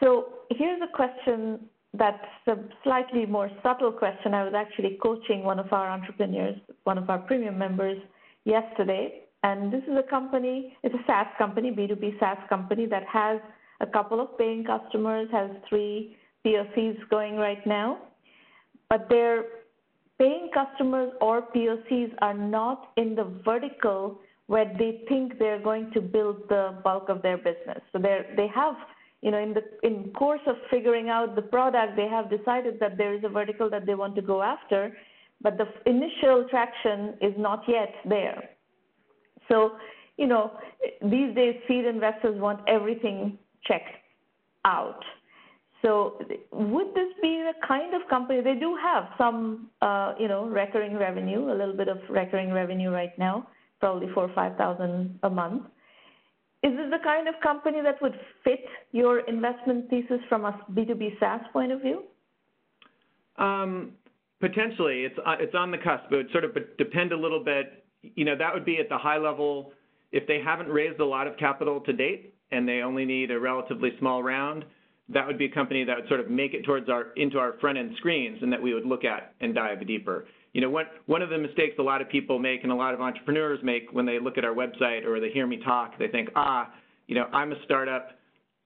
So 0.00 0.32
here's 0.50 0.80
a 0.82 0.96
question 0.96 1.60
that's 1.94 2.18
a 2.46 2.56
slightly 2.82 3.24
more 3.26 3.50
subtle 3.62 3.92
question. 3.92 4.34
I 4.34 4.44
was 4.44 4.54
actually 4.54 4.98
coaching 5.02 5.42
one 5.42 5.58
of 5.58 5.72
our 5.72 5.88
entrepreneurs, 5.88 6.56
one 6.84 6.98
of 6.98 7.08
our 7.08 7.18
premium 7.18 7.56
members, 7.58 7.98
yesterday, 8.44 9.22
and 9.42 9.72
this 9.72 9.82
is 9.84 9.96
a 9.96 10.08
company, 10.08 10.76
it's 10.82 10.94
a 10.94 11.04
SaaS 11.06 11.26
company, 11.38 11.70
B2B 11.70 12.18
SaaS 12.18 12.38
company 12.48 12.86
that 12.86 13.04
has 13.06 13.40
a 13.80 13.86
couple 13.86 14.20
of 14.20 14.36
paying 14.36 14.64
customers, 14.64 15.28
has 15.30 15.50
three 15.68 16.16
POCs 16.44 16.96
going 17.10 17.36
right 17.36 17.64
now, 17.66 17.98
but 18.88 19.08
their 19.08 19.44
paying 20.18 20.50
customers 20.52 21.12
or 21.20 21.42
POCs 21.54 22.12
are 22.20 22.34
not 22.34 22.90
in 22.96 23.14
the 23.14 23.24
vertical 23.44 24.18
where 24.48 24.64
they 24.78 25.02
think 25.08 25.38
they're 25.38 25.62
going 25.62 25.90
to 25.92 26.00
build 26.00 26.48
the 26.48 26.78
bulk 26.82 27.08
of 27.08 27.22
their 27.22 27.36
business. 27.36 27.80
So 27.92 27.98
they 27.98 28.26
they 28.36 28.48
have, 28.48 28.74
you 29.22 29.30
know, 29.30 29.38
in 29.38 29.54
the 29.54 29.62
in 29.82 30.10
course 30.14 30.40
of 30.46 30.56
figuring 30.70 31.08
out 31.10 31.36
the 31.36 31.42
product, 31.42 31.96
they 31.96 32.08
have 32.08 32.28
decided 32.28 32.80
that 32.80 32.96
there 32.98 33.14
is 33.14 33.22
a 33.24 33.28
vertical 33.28 33.70
that 33.70 33.86
they 33.86 33.94
want 33.94 34.16
to 34.16 34.22
go 34.22 34.42
after, 34.42 34.96
but 35.42 35.58
the 35.58 35.68
initial 35.86 36.46
traction 36.50 37.14
is 37.20 37.34
not 37.36 37.62
yet 37.68 37.92
there. 38.06 38.50
So, 39.48 39.72
you 40.16 40.26
know, 40.26 40.52
these 41.02 41.34
days 41.34 41.56
seed 41.68 41.84
investors 41.84 42.40
want 42.40 42.60
everything 42.66 43.38
checked 43.64 43.96
out. 44.64 45.02
So 45.82 46.18
would 46.50 46.88
this 46.94 47.12
be 47.22 47.44
the 47.50 47.54
kind 47.66 47.94
of 47.94 48.02
company, 48.08 48.40
they 48.40 48.56
do 48.56 48.76
have 48.82 49.04
some, 49.16 49.70
uh, 49.80 50.14
you 50.18 50.26
know, 50.26 50.46
recurring 50.46 50.96
revenue, 50.96 51.52
a 51.52 51.56
little 51.56 51.76
bit 51.76 51.88
of 51.88 51.98
recurring 52.08 52.52
revenue 52.52 52.90
right 52.90 53.16
now, 53.16 53.46
probably 53.80 54.08
four 54.12 54.24
or 54.24 54.34
5,000 54.34 55.18
a 55.22 55.30
month. 55.30 55.64
Is 56.62 56.72
this 56.76 56.90
the 56.90 56.98
kind 57.04 57.28
of 57.28 57.34
company 57.40 57.80
that 57.82 58.02
would 58.02 58.18
fit 58.42 58.64
your 58.90 59.20
investment 59.20 59.88
thesis 59.90 60.18
from 60.28 60.44
a 60.44 60.60
B2B 60.72 61.20
SaaS 61.20 61.40
point 61.52 61.70
of 61.70 61.80
view? 61.80 62.02
Um, 63.36 63.92
potentially, 64.40 65.04
it's 65.04 65.16
uh, 65.24 65.36
it's 65.38 65.54
on 65.54 65.70
the 65.70 65.78
cusp. 65.78 66.04
But 66.10 66.14
it 66.14 66.22
would 66.24 66.32
sort 66.32 66.44
of 66.44 66.56
depend 66.76 67.12
a 67.12 67.16
little 67.16 67.42
bit. 67.42 67.84
You 68.02 68.24
know, 68.24 68.36
that 68.36 68.52
would 68.52 68.64
be 68.64 68.78
at 68.78 68.88
the 68.88 68.98
high 68.98 69.18
level. 69.18 69.72
If 70.10 70.26
they 70.26 70.40
haven't 70.44 70.68
raised 70.68 70.98
a 70.98 71.04
lot 71.04 71.28
of 71.28 71.36
capital 71.36 71.80
to 71.80 71.92
date 71.92 72.34
and 72.50 72.66
they 72.66 72.80
only 72.80 73.04
need 73.04 73.30
a 73.30 73.38
relatively 73.38 73.90
small 73.98 74.22
round, 74.22 74.64
that 75.10 75.26
would 75.26 75.38
be 75.38 75.44
a 75.44 75.50
company 75.50 75.84
that 75.84 75.96
would 75.96 76.08
sort 76.08 76.20
of 76.20 76.30
make 76.30 76.54
it 76.54 76.64
towards 76.64 76.88
our 76.88 77.12
into 77.16 77.38
our 77.38 77.54
front 77.60 77.78
end 77.78 77.92
screens 77.98 78.38
and 78.42 78.52
that 78.52 78.60
we 78.60 78.74
would 78.74 78.86
look 78.86 79.04
at 79.04 79.34
and 79.40 79.54
dive 79.54 79.86
deeper. 79.86 80.26
You 80.58 80.62
know, 80.62 80.70
one 80.70 80.86
one 81.06 81.22
of 81.22 81.30
the 81.30 81.38
mistakes 81.38 81.76
a 81.78 81.82
lot 81.82 82.02
of 82.02 82.08
people 82.08 82.40
make 82.40 82.64
and 82.64 82.72
a 82.72 82.74
lot 82.74 82.92
of 82.92 83.00
entrepreneurs 83.00 83.60
make 83.62 83.92
when 83.92 84.04
they 84.04 84.18
look 84.18 84.38
at 84.38 84.44
our 84.44 84.52
website 84.52 85.06
or 85.06 85.20
they 85.20 85.30
hear 85.30 85.46
me 85.46 85.58
talk, 85.64 85.96
they 86.00 86.08
think, 86.08 86.30
ah, 86.34 86.72
you 87.06 87.14
know, 87.14 87.26
I'm 87.32 87.52
a 87.52 87.62
startup. 87.64 88.18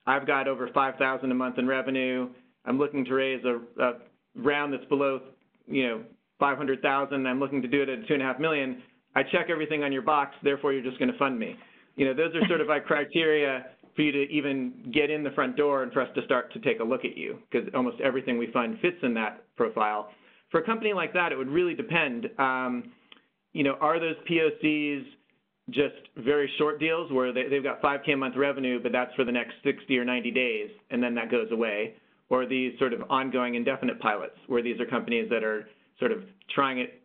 I've 0.07 0.27
got 0.27 0.49
over 0.49 0.71
5,000 0.73 1.31
a 1.31 1.35
month 1.35 1.59
in 1.59 1.67
revenue. 1.67 2.31
I'm 2.65 2.79
looking 2.79 3.05
to 3.05 3.13
raise 3.13 3.45
a, 3.45 3.61
a 3.79 3.93
round 4.35 4.73
that's 4.73 4.87
below, 4.87 5.21
you 5.67 5.87
know, 5.87 6.03
500,000. 6.41 7.27
I'm 7.27 7.39
looking 7.39 7.61
to 7.61 7.69
do 7.69 7.83
it 7.83 7.91
at 7.91 8.09
two 8.09 8.15
and 8.15 8.23
a 8.23 8.25
half 8.25 8.41
million. 8.41 8.83
I 9.15 9.23
check 9.25 9.49
everything 9.51 9.85
on 9.85 9.93
your 9.93 10.01
box, 10.01 10.35
therefore 10.43 10.73
you're 10.73 10.83
just 10.83 10.99
going 10.99 11.13
to 11.13 11.19
fund 11.19 11.39
me. 11.39 11.57
You 11.97 12.07
know, 12.07 12.15
those 12.15 12.35
are 12.35 12.49
sort 12.49 12.63
of 12.63 12.71
our 12.71 12.81
criteria 12.91 13.67
for 13.95 14.01
you 14.01 14.13
to 14.13 14.33
even 14.33 14.91
get 14.95 15.11
in 15.11 15.23
the 15.23 15.33
front 15.33 15.59
door 15.59 15.83
and 15.83 15.93
for 15.93 16.01
us 16.01 16.09
to 16.15 16.25
start 16.25 16.55
to 16.55 16.59
take 16.61 16.81
a 16.81 16.85
look 16.85 17.05
at 17.05 17.19
you 17.19 17.37
because 17.51 17.69
almost 17.75 18.01
everything 18.01 18.39
we 18.39 18.51
fund 18.51 18.79
fits 18.81 18.97
in 19.03 19.13
that 19.13 19.45
profile. 19.57 20.09
For 20.53 20.61
a 20.61 20.63
company 20.63 20.93
like 20.93 21.13
that, 21.15 21.33
it 21.33 21.37
would 21.37 21.49
really 21.49 21.75
depend. 21.75 22.29
Um, 22.39 22.93
you 23.53 23.65
know, 23.65 23.75
are 23.81 23.99
those 23.99 24.17
POCs 24.31 25.05
just 25.71 25.95
very 26.17 26.51
short 26.59 26.79
deals 26.79 27.11
where 27.11 27.33
they, 27.33 27.49
they've 27.49 27.63
got 27.63 27.83
5K 27.83 28.13
a 28.13 28.17
month 28.17 28.37
revenue, 28.37 28.81
but 28.81 28.93
that's 28.93 29.13
for 29.15 29.25
the 29.25 29.33
next 29.33 29.55
60 29.65 29.99
or 29.99 30.05
90 30.05 30.31
days, 30.31 30.71
and 30.91 31.03
then 31.03 31.15
that 31.17 31.31
goes 31.31 31.51
away? 31.51 31.95
Or 32.29 32.47
these 32.47 32.79
sort 32.79 32.93
of 32.93 33.03
ongoing 33.11 33.57
indefinite 33.57 33.99
pilots 34.01 34.37
where 34.47 34.63
these 34.63 34.79
are 34.81 34.87
companies 34.87 35.29
that 35.31 35.43
are 35.43 35.69
sort 35.99 36.13
of 36.13 36.23
trying 36.55 36.79
it 36.79 37.03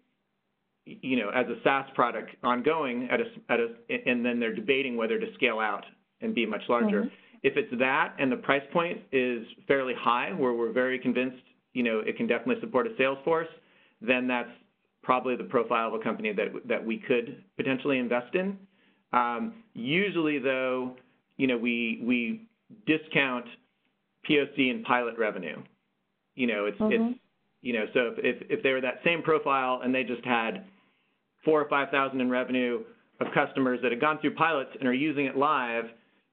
you 0.85 1.17
know, 1.17 1.29
as 1.29 1.45
a 1.47 1.55
SaaS 1.63 1.85
product 1.95 2.31
ongoing 2.43 3.09
at 3.11 3.19
a, 3.19 3.25
at 3.49 3.59
a, 3.59 4.09
and 4.09 4.25
then 4.25 4.39
they're 4.39 4.55
debating 4.55 4.95
whether 4.95 5.19
to 5.19 5.25
scale 5.33 5.59
out 5.59 5.85
and 6.21 6.33
be 6.33 6.45
much 6.45 6.61
larger. 6.69 7.03
Mhm. 7.03 7.11
If 7.43 7.57
it's 7.57 7.77
that 7.79 8.15
and 8.19 8.31
the 8.31 8.37
price 8.37 8.63
point 8.71 9.01
is 9.11 9.45
fairly 9.67 9.93
high, 9.93 10.31
where 10.33 10.53
we're 10.53 10.71
very 10.71 10.97
convinced, 10.97 11.43
you 11.77 11.83
know, 11.83 11.99
it 11.99 12.17
can 12.17 12.25
definitely 12.25 12.59
support 12.59 12.87
a 12.87 12.89
sales 12.97 13.19
force, 13.23 13.47
then 14.01 14.27
that's 14.27 14.49
probably 15.03 15.35
the 15.35 15.43
profile 15.43 15.89
of 15.89 15.93
a 15.93 16.03
company 16.03 16.33
that 16.33 16.47
that 16.67 16.83
we 16.83 16.97
could 16.97 17.43
potentially 17.55 17.99
invest 17.99 18.33
in. 18.33 18.57
Um, 19.13 19.63
usually, 19.75 20.39
though, 20.39 20.95
you 21.37 21.45
know, 21.45 21.55
we 21.55 22.01
we 22.03 22.47
discount 22.87 23.45
POC 24.27 24.71
and 24.71 24.83
pilot 24.85 25.19
revenue. 25.19 25.61
You 26.33 26.47
know, 26.47 26.65
it's 26.65 26.79
Mhm. 26.79 26.91
it's 26.91 27.19
you 27.61 27.73
know, 27.73 27.85
so 27.93 28.07
if, 28.07 28.17
if 28.25 28.51
if 28.57 28.63
they 28.63 28.71
were 28.71 28.81
that 28.81 29.03
same 29.03 29.21
profile 29.21 29.81
and 29.83 29.93
they 29.93 30.03
just 30.03 30.25
had 30.25 30.65
four 31.45 31.61
or 31.61 31.69
five 31.69 31.91
thousand 31.91 32.21
in 32.21 32.29
revenue 32.31 32.83
of 33.19 33.27
customers 33.33 33.79
that 33.83 33.91
had 33.91 34.01
gone 34.01 34.17
through 34.17 34.33
pilots 34.33 34.71
and 34.79 34.89
are 34.89 34.93
using 34.93 35.27
it 35.27 35.37
live, 35.37 35.85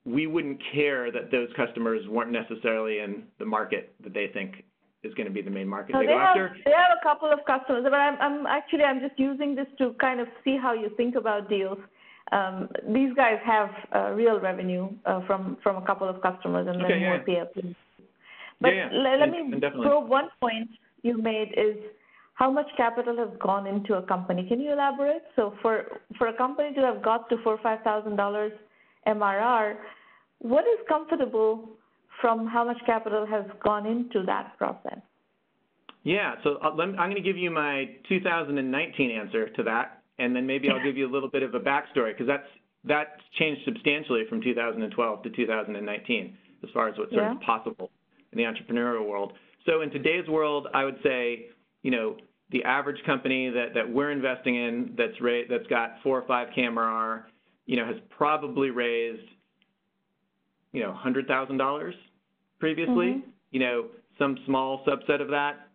we 0.06 0.26
wouldn't 0.26 0.58
care 0.72 1.12
that 1.12 1.30
those 1.30 1.50
customers 1.54 2.08
weren't 2.08 2.32
necessarily 2.32 3.00
in 3.00 3.24
the 3.38 3.44
market 3.44 3.94
that 4.02 4.14
they 4.14 4.28
think 4.28 4.64
is 5.04 5.14
going 5.14 5.26
to 5.26 5.32
be 5.32 5.42
the 5.42 5.50
main 5.50 5.68
market 5.68 5.92
they 5.92 6.06
they 6.06 6.12
go 6.12 6.18
have, 6.18 6.36
after. 6.36 6.56
they 6.64 6.70
have 6.72 6.96
a 7.00 7.02
couple 7.02 7.30
of 7.30 7.40
customers, 7.46 7.82
but 7.84 7.94
I'm, 7.94 8.16
I'm 8.20 8.46
actually 8.46 8.84
I'm 8.84 9.00
just 9.00 9.18
using 9.18 9.54
this 9.54 9.66
to 9.78 9.94
kind 10.00 10.20
of 10.20 10.28
see 10.44 10.56
how 10.60 10.72
you 10.72 10.90
think 10.96 11.14
about 11.16 11.48
deals. 11.48 11.78
Um, 12.32 12.68
these 12.92 13.12
guys 13.14 13.38
have 13.44 13.70
uh, 13.94 14.10
real 14.12 14.40
revenue 14.40 14.88
uh, 15.06 15.20
from 15.26 15.58
from 15.62 15.76
a 15.82 15.86
couple 15.86 16.08
of 16.08 16.20
customers 16.22 16.66
and 16.68 16.76
then 16.80 16.86
Okay, 16.86 17.00
more 17.00 17.22
yeah. 17.26 17.44
PLCs. 17.44 17.76
But 18.60 18.68
Yeah, 18.74 18.88
yeah. 18.90 18.98
le- 18.98 19.18
let 19.18 19.28
And- 19.28 19.50
me 19.50 19.58
and 19.66 19.82
probe 19.82 20.08
one 20.08 20.28
point 20.40 20.70
you 21.02 21.18
made 21.18 21.52
is 21.56 21.76
how 22.34 22.50
much 22.50 22.66
capital 22.76 23.16
has 23.18 23.28
gone 23.40 23.66
into 23.66 23.94
a 23.94 24.02
company. 24.02 24.46
Can 24.48 24.58
you 24.60 24.72
elaborate? 24.72 25.22
So 25.36 25.54
for 25.62 25.74
for 26.18 26.28
a 26.28 26.32
company 26.32 26.74
to 26.74 26.80
have 26.80 27.02
got 27.02 27.28
to 27.30 27.36
four 27.44 27.54
or 27.54 27.62
five 27.62 27.80
thousand 27.82 28.16
dollars 28.16 28.52
MRR, 29.06 29.76
what 30.38 30.64
is 30.66 30.78
comfortable 30.88 31.68
from 32.20 32.46
how 32.46 32.64
much 32.64 32.78
capital 32.86 33.26
has 33.26 33.44
gone 33.62 33.86
into 33.86 34.24
that 34.26 34.56
process? 34.58 34.98
Yeah, 36.04 36.34
so 36.44 36.58
uh, 36.62 36.68
I'm 36.68 36.94
going 36.94 37.14
to 37.14 37.20
give 37.22 37.36
you 37.36 37.50
my 37.50 37.90
2019 38.08 39.10
answer 39.10 39.48
to 39.48 39.62
that, 39.64 40.02
and 40.18 40.36
then 40.36 40.46
maybe 40.46 40.68
I'll 40.68 40.82
give 40.84 40.96
you 40.96 41.08
a 41.08 41.12
little 41.12 41.30
bit 41.30 41.42
of 41.42 41.54
a 41.54 41.60
backstory 41.60 42.12
because 42.12 42.26
that's 42.26 42.46
that's 42.86 43.10
changed 43.38 43.62
substantially 43.64 44.24
from 44.28 44.42
2012 44.42 45.22
to 45.22 45.30
2019 45.30 46.36
as 46.62 46.70
far 46.72 46.88
as 46.88 46.98
what's 46.98 47.12
sort 47.12 47.32
of 47.32 47.40
possible 47.40 47.90
in 48.32 48.38
the 48.38 48.44
entrepreneurial 48.44 49.08
world. 49.08 49.32
So 49.64 49.80
in 49.80 49.90
today's 49.90 50.28
world, 50.28 50.68
I 50.74 50.84
would 50.84 50.98
say, 51.02 51.46
you 51.82 51.90
know, 51.90 52.18
the 52.50 52.62
average 52.64 53.02
company 53.06 53.48
that, 53.48 53.68
that 53.74 53.90
we're 53.90 54.10
investing 54.10 54.56
in 54.56 54.94
that's 54.98 55.18
ra- 55.22 55.42
that's 55.48 55.66
got 55.68 55.96
four 56.02 56.20
or 56.20 56.26
five 56.26 56.48
KMRR, 56.56 57.22
you 57.64 57.76
know, 57.76 57.86
has 57.86 57.96
probably 58.10 58.68
raised, 58.68 59.26
you 60.72 60.82
know, 60.82 60.92
hundred 60.92 61.26
thousand 61.26 61.56
dollars 61.56 61.94
previously. 62.64 63.12
Mhm. 63.12 63.22
You 63.50 63.60
know, 63.60 63.88
some 64.18 64.38
small 64.46 64.84
subset 64.86 65.20
of 65.20 65.28
that, 65.28 65.68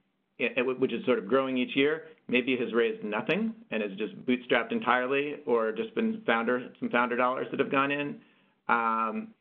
which 0.80 0.91
is 0.91 1.06
sort 1.06 1.19
of 1.19 1.28
growing 1.28 1.56
each 1.58 1.75
year, 1.75 2.08
maybe 2.28 2.56
has 2.58 2.73
raised 2.73 3.04
nothing 3.04 3.54
and 3.69 3.84
is 3.84 3.95
just 3.97 4.15
bootstrapped 4.25 4.71
entirely, 4.71 5.38
or 5.45 5.71
just 5.71 5.93
been 5.93 6.21
founder 6.25 6.71
some 6.80 6.89
founder 6.89 7.15
dollars 7.15 7.47
that 7.52 7.60
have 7.60 7.69
gone 7.69 7.91
in. 7.91 8.08
Um, 8.67 9.34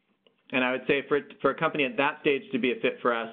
and 0.52 0.62
I 0.62 0.72
would 0.72 0.86
say 0.86 1.02
for 1.08 1.20
for 1.40 1.50
a 1.50 1.54
company 1.54 1.84
at 1.84 1.96
that 1.96 2.20
stage 2.20 2.42
to 2.52 2.58
be 2.58 2.72
a 2.72 2.76
fit 2.76 3.00
for 3.00 3.14
us, 3.14 3.32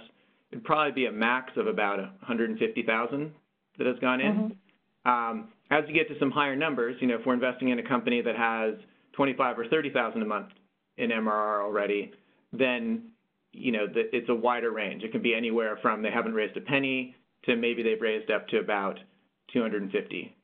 it'd 0.51 0.63
probably 0.63 0.93
be 0.93 1.07
a 1.07 1.11
max 1.11 1.57
of 1.57 1.67
about 1.67 1.99
150,000 1.99 3.33
that 3.77 3.87
has 3.87 3.99
gone 3.99 4.21
in. 4.21 4.57
Um, 5.05 5.49
as 5.71 5.83
you 5.87 5.93
get 5.93 6.07
to 6.07 6.17
some 6.19 6.31
higher 6.31 6.55
numbers, 6.55 6.95
you 7.01 7.07
know, 7.07 7.15
if 7.15 7.25
we're 7.25 7.33
investing 7.33 7.69
in 7.69 7.79
a 7.79 7.83
company 7.83 8.21
that 8.21 8.35
has 8.35 8.75
25 9.13 9.59
or 9.59 9.67
30,000 9.67 10.21
a 10.21 10.25
month 10.25 10.49
in 10.97 11.11
MRR 11.11 11.61
already, 11.63 12.11
then 12.53 13.11
you 13.55 13.71
know 13.71 13.87
the, 13.87 14.03
it's 14.15 14.29
a 14.29 14.35
wider 14.35 14.71
range. 14.71 15.03
It 15.03 15.11
can 15.11 15.21
be 15.21 15.33
anywhere 15.33 15.77
from 15.81 16.01
they 16.01 16.11
haven't 16.11 16.33
raised 16.33 16.57
a 16.57 16.61
penny 16.61 17.15
to 17.45 17.55
maybe 17.55 17.83
they've 17.83 18.01
raised 18.01 18.31
up 18.31 18.47
to 18.49 18.59
about 18.59 18.99
250 19.53 20.35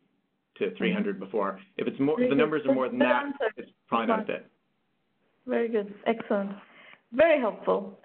to 0.60 0.76
300 0.76 1.20
before. 1.20 1.60
If 1.78 1.88
it's 1.88 2.00
more, 2.00 2.18
Very 2.18 2.30
the 2.30 2.36
good. 2.36 2.42
numbers 2.42 2.62
are 2.68 2.74
more 2.74 2.90
than 2.90 3.00
that, 3.00 3.26
answer. 3.26 3.54
it's 3.58 3.72
probably 3.88 4.08
not 4.08 4.22
a 4.22 4.26
fit. 4.26 4.46
Very 5.48 5.70
good. 5.70 5.94
Excellent. 6.06 6.52
Very 7.14 7.40
helpful. 7.40 7.98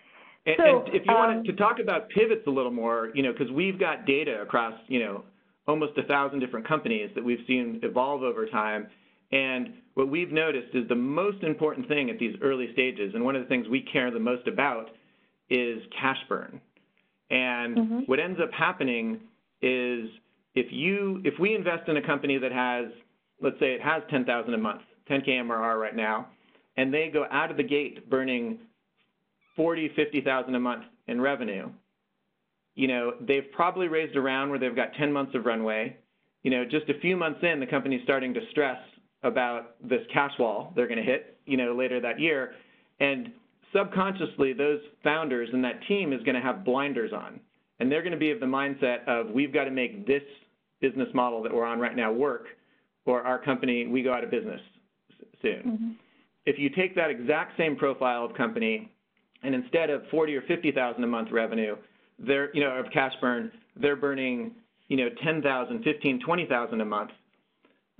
And, 0.47 0.57
So, 0.59 0.85
and 0.87 0.95
if 0.95 1.03
you 1.05 1.13
um, 1.13 1.19
wanted 1.19 1.45
to 1.47 1.53
talk 1.55 1.79
about 1.81 2.09
pivots 2.11 2.43
a 2.47 2.51
little 2.51 2.71
more, 2.73 3.11
you 3.15 3.23
know, 3.23 3.33
because 3.33 3.51
we've 3.53 3.79
got 3.79 4.07
data 4.07 4.41
across, 4.41 4.75
you 4.89 5.01
know, 5.01 5.25
almost 5.69 5.99
a 5.99 6.05
thousand 6.05 6.41
different 6.41 6.67
companies 6.67 7.11
that 7.15 7.25
we've 7.25 7.45
seen 7.47 7.81
evolve 7.83 8.23
over 8.23 8.47
time. 8.47 8.87
And 9.33 9.75
what 9.95 10.09
we've 10.09 10.31
noticed 10.31 10.75
is 10.75 10.89
the 10.89 10.95
most 10.95 11.43
important 11.43 11.89
thing 11.89 12.11
at 12.11 12.19
these 12.19 12.37
early 12.41 12.73
stages, 12.73 13.13
and 13.15 13.25
one 13.25 13.35
of 13.35 13.43
the 13.43 13.49
things 13.49 13.67
we 13.69 13.83
care 13.83 14.11
the 14.11 14.21
most 14.21 14.47
about, 14.47 14.91
is 15.51 15.83
cash 15.91 16.19
burn. 16.29 16.61
And 17.31 17.77
Mhm. 17.77 18.09
what 18.09 18.21
ends 18.21 18.41
up 18.41 18.53
happening 18.53 19.21
is 19.63 20.11
if 20.55 20.73
you 20.73 21.21
if 21.25 21.39
we 21.39 21.55
invest 21.55 21.89
in 21.89 21.97
a 21.97 22.03
company 22.03 22.39
that 22.39 22.53
has, 22.53 22.91
let's 23.41 23.59
say 23.59 23.75
it 23.75 23.81
has 23.81 24.03
10,000 24.09 24.55
a 24.55 24.59
month, 24.59 24.83
10k 25.07 25.37
MRR 25.39 25.79
right 25.79 25.95
now, 25.95 26.29
and 26.77 26.93
they 26.93 27.09
go 27.09 27.27
out 27.31 27.51
of 27.51 27.57
the 27.57 27.63
gate 27.63 28.09
burning 28.09 28.59
40, 29.55 29.89
50,000 29.89 30.55
a 30.55 30.61
month 30.61 30.85
in 31.07 31.21
revenue, 31.21 31.71
you 32.75 32.89
know, 32.89 33.15
they've 33.21 33.51
probably 33.53 33.89
raised 33.89 34.17
around 34.17 34.51
where 34.51 34.59
they've 34.59 34.77
got 34.77 34.93
10 34.95 35.13
months 35.13 35.35
of 35.35 35.47
runway. 35.47 35.97
You 36.43 36.51
know, 36.51 36.65
just 36.65 36.89
a 36.91 37.01
few 37.01 37.17
months 37.17 37.43
in, 37.43 37.59
the 37.59 37.67
company's 37.67 38.03
starting 38.05 38.35
to 38.35 38.41
stress 38.51 38.79
about 39.23 39.77
this 39.83 40.07
cash 40.13 40.39
wall 40.39 40.73
they're 40.77 40.87
going 40.87 40.99
to 40.99 41.03
hit, 41.05 41.39
you 41.47 41.57
know, 41.57 41.75
later 41.75 42.01
that 42.01 42.21
year. 42.21 42.55
And 43.01 43.33
subconsciously, 43.77 44.53
those 44.53 44.81
founders 45.05 45.49
and 45.53 45.63
that 45.65 45.81
team 45.87 46.13
is 46.13 46.23
going 46.23 46.35
to 46.35 46.41
have 46.41 46.65
blinders 46.65 47.13
on. 47.13 47.41
And 47.79 47.93
they're 47.93 48.03
going 48.03 48.13
to 48.13 48.19
be 48.19 48.31
of 48.31 48.41
the 48.41 48.47
mindset 48.47 49.07
of, 49.07 49.31
we've 49.31 49.53
got 49.53 49.65
to 49.65 49.71
make 49.71 50.07
this 50.07 50.23
business 50.81 51.09
model 51.13 51.43
that 51.43 51.53
we're 51.53 51.67
on 51.67 51.79
right 51.79 51.95
now 51.95 52.11
work, 52.11 52.47
or 53.05 53.23
our 53.23 53.39
company, 53.39 53.87
we 53.87 54.03
go 54.03 54.13
out 54.13 54.25
of 54.25 54.31
business 54.31 54.61
soon. 55.43 55.63
Mhm. 55.63 55.95
If 56.47 56.59
you 56.59 56.71
take 56.71 56.95
that 56.95 57.11
exact 57.11 57.57
same 57.57 57.77
profile 57.77 58.25
of 58.25 58.35
company, 58.35 58.89
and 59.43 59.55
instead 59.55 59.91
of 59.91 60.07
40 60.09 60.35
or 60.37 60.43
50,000 60.43 61.05
a 61.05 61.07
month 61.07 61.31
revenue, 61.31 61.77
they're, 62.19 62.51
you 62.55 62.61
know, 62.63 62.71
of 62.71 62.91
cash 62.91 63.15
burn, 63.21 63.53
they're 63.77 63.97
burning, 63.97 64.55
you 64.89 64.97
know, 64.97 65.11
10,000, 65.23 65.83
15, 65.83 66.21
20,000 66.21 66.81
a 66.81 66.85
month. 66.85 67.11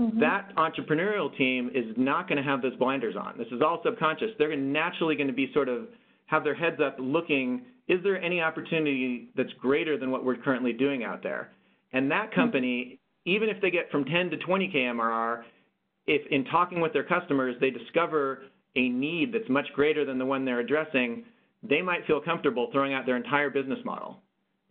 Mhm. 0.01 0.21
That 0.21 0.55
entrepreneurial 0.57 1.35
team 1.37 1.71
is 1.73 1.97
not 1.97 2.29
going 2.29 2.37
to 2.37 2.43
have 2.43 2.61
those 2.61 2.77
blinders 2.77 3.17
on. 3.17 3.39
This 3.39 3.51
is 3.51 3.63
all 3.63 3.83
subconscious. 3.83 4.33
They're 4.39 4.55
naturally 4.55 5.17
going 5.17 5.29
to 5.29 5.33
be 5.33 5.51
sort 5.53 5.69
of 5.69 5.89
have 6.27 6.45
their 6.45 6.55
heads 6.55 6.81
up 6.81 6.97
looking, 6.99 7.63
is 7.89 8.03
there 8.03 8.21
any 8.21 8.43
opportunity 8.43 9.29
that's 9.37 9.53
greater 9.55 9.97
than 9.97 10.11
what 10.11 10.25
we're 10.25 10.37
currently 10.37 10.73
doing 10.73 11.05
out 11.05 11.23
there? 11.23 11.53
And 11.93 12.11
that 12.11 12.33
company, 12.33 12.99
even 13.25 13.49
if 13.49 13.61
they 13.61 13.71
get 13.71 13.91
from 13.91 14.05
10 14.05 14.31
to 14.31 14.37
20K 14.39 14.75
MRR, 14.75 15.45
if 16.07 16.27
in 16.31 16.45
talking 16.47 16.81
with 16.81 16.93
their 16.93 17.05
customers, 17.05 17.57
they 17.61 17.71
discover 17.71 18.45
a 18.75 18.89
need 18.89 19.33
that's 19.33 19.49
much 19.49 19.73
greater 19.73 20.05
than 20.05 20.19
the 20.19 20.27
one 20.27 20.45
they're 20.45 20.61
addressing, 20.61 21.25
they 21.63 21.81
might 21.81 22.05
feel 22.07 22.21
comfortable 22.21 22.71
throwing 22.71 22.93
out 22.93 23.07
their 23.07 23.17
entire 23.17 23.51
business 23.51 23.79
model 23.85 24.21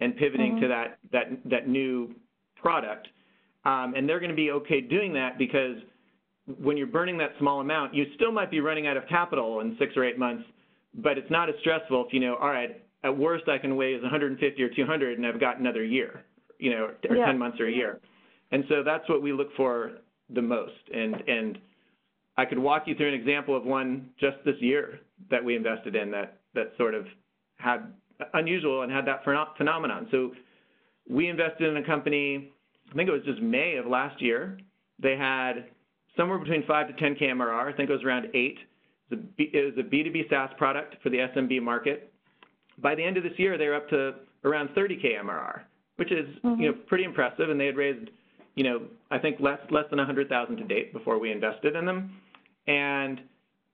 and 0.02 0.16
pivoting 0.18 0.58
Mhm. 0.58 0.60
to 0.62 0.68
that, 0.68 1.00
that, 1.12 1.50
that 1.50 1.68
new 1.68 2.14
product. 2.56 3.08
Um, 3.66 3.94
and 3.96 4.08
they're 4.08 4.20
going 4.20 4.30
to 4.30 4.36
be 4.36 4.52
okay 4.52 4.80
doing 4.82 5.14
that 5.14 5.38
because 5.38 5.78
when 6.62 6.78
you're 6.78 6.88
burning 6.88 7.18
that 7.18 7.32
small 7.40 7.62
amount, 7.62 7.94
you 7.96 8.06
still 8.16 8.32
might 8.32 8.52
be 8.52 8.60
running 8.60 8.86
out 8.88 8.98
of 8.98 9.08
capital 9.08 9.62
in 9.62 9.76
six 9.80 9.94
or 9.98 10.04
eight 10.04 10.20
months, 10.20 10.44
but 10.94 11.18
it's 11.18 11.30
not 11.32 11.50
as 11.50 11.56
stressful 11.62 12.06
if 12.08 12.14
you 12.14 12.20
know, 12.20 12.36
all 12.36 12.50
right, 12.50 12.82
at 13.04 13.16
worst 13.16 13.48
I 13.48 13.58
can 13.58 13.76
raise 13.78 14.02
150 14.02 14.62
or 14.62 14.70
200 14.70 15.18
and 15.18 15.26
I've 15.26 15.40
got 15.40 15.60
another 15.60 15.84
year, 15.84 16.24
you 16.60 16.72
know, 16.72 16.92
or 17.10 17.16
Yeah. 17.16 17.26
10 17.26 17.38
months 17.38 17.60
or 17.60 17.68
a 17.68 17.72
year. 17.72 18.00
And 18.52 18.64
so 18.70 18.84
that's 18.84 19.08
what 19.10 19.22
we 19.22 19.34
look 19.34 19.50
for 19.56 19.94
the 20.30 20.42
most. 20.42 20.74
And, 20.94 21.16
and 21.28 21.58
I 22.38 22.46
could 22.46 22.60
walk 22.60 22.84
you 22.88 22.96
through 22.96 23.10
an 23.10 23.14
example 23.14 23.56
of 23.56 23.64
one 23.64 24.10
just 24.20 24.38
this 24.46 24.56
year 24.60 25.00
that 25.32 25.44
we 25.44 25.56
invested 25.56 25.96
in 25.96 26.12
that, 26.12 26.40
that 26.54 26.74
sort 26.78 26.94
of 26.94 27.06
had 27.58 27.92
unusual 28.34 28.84
and 28.84 28.92
had 28.92 29.06
that 29.06 29.24
phenomenon. 29.24 30.08
So 30.12 30.32
we 31.10 31.30
invested 31.30 31.70
in 31.70 31.78
a 31.78 31.86
company, 31.86 32.52
I 32.92 32.96
think 32.96 33.10
it 33.10 33.12
was 33.12 33.24
just 33.26 33.42
May 33.42 33.76
of 33.78 33.86
last 33.86 34.22
year. 34.22 34.58
They 35.00 35.18
had 35.18 35.66
somewhere 36.16 36.38
between 36.38 36.66
5 36.66 36.88
to 36.88 36.94
10 36.94 37.16
K 37.16 37.28
MRR. 37.28 37.74
I 37.74 37.76
think 37.76 37.90
it 37.90 37.94
was 37.94 38.04
around 38.04 38.28
8. 38.34 38.34
It 38.34 38.58
was, 39.10 39.20
a 39.20 39.24
B, 39.38 39.50
it 39.54 39.76
was 39.76 39.86
a 39.86 39.88
B2B 39.88 40.30
SaaS 40.30 40.52
product 40.58 40.96
for 41.04 41.10
the 41.10 41.18
SMB 41.18 41.62
market. 41.62 42.12
By 42.80 42.96
the 42.96 43.04
end 43.04 43.18
of 43.18 43.24
this 43.24 43.38
year, 43.38 43.58
they 43.58 43.68
were 43.68 43.76
up 43.76 43.90
to 43.90 44.16
around 44.44 44.70
30 44.76 44.98
K 44.98 45.16
MRR, 45.22 45.62
which 45.98 46.12
is 46.12 46.28
Mhm. 46.44 46.60
you 46.60 46.68
know 46.68 46.74
pretty 46.88 47.04
impressive. 47.04 47.50
And 47.50 47.60
they 47.60 47.66
had 47.66 47.78
raised, 47.78 48.10
you 48.56 48.64
know, 48.64 48.82
I 49.12 49.18
think 49.18 49.40
less 49.40 49.60
less 49.72 49.90
than 49.90 50.00
100,000 50.00 50.58
to 50.58 50.64
date 50.64 50.94
before 50.94 51.18
we 51.18 51.32
invested 51.32 51.76
in 51.76 51.86
them. 51.86 52.12
And 52.68 53.22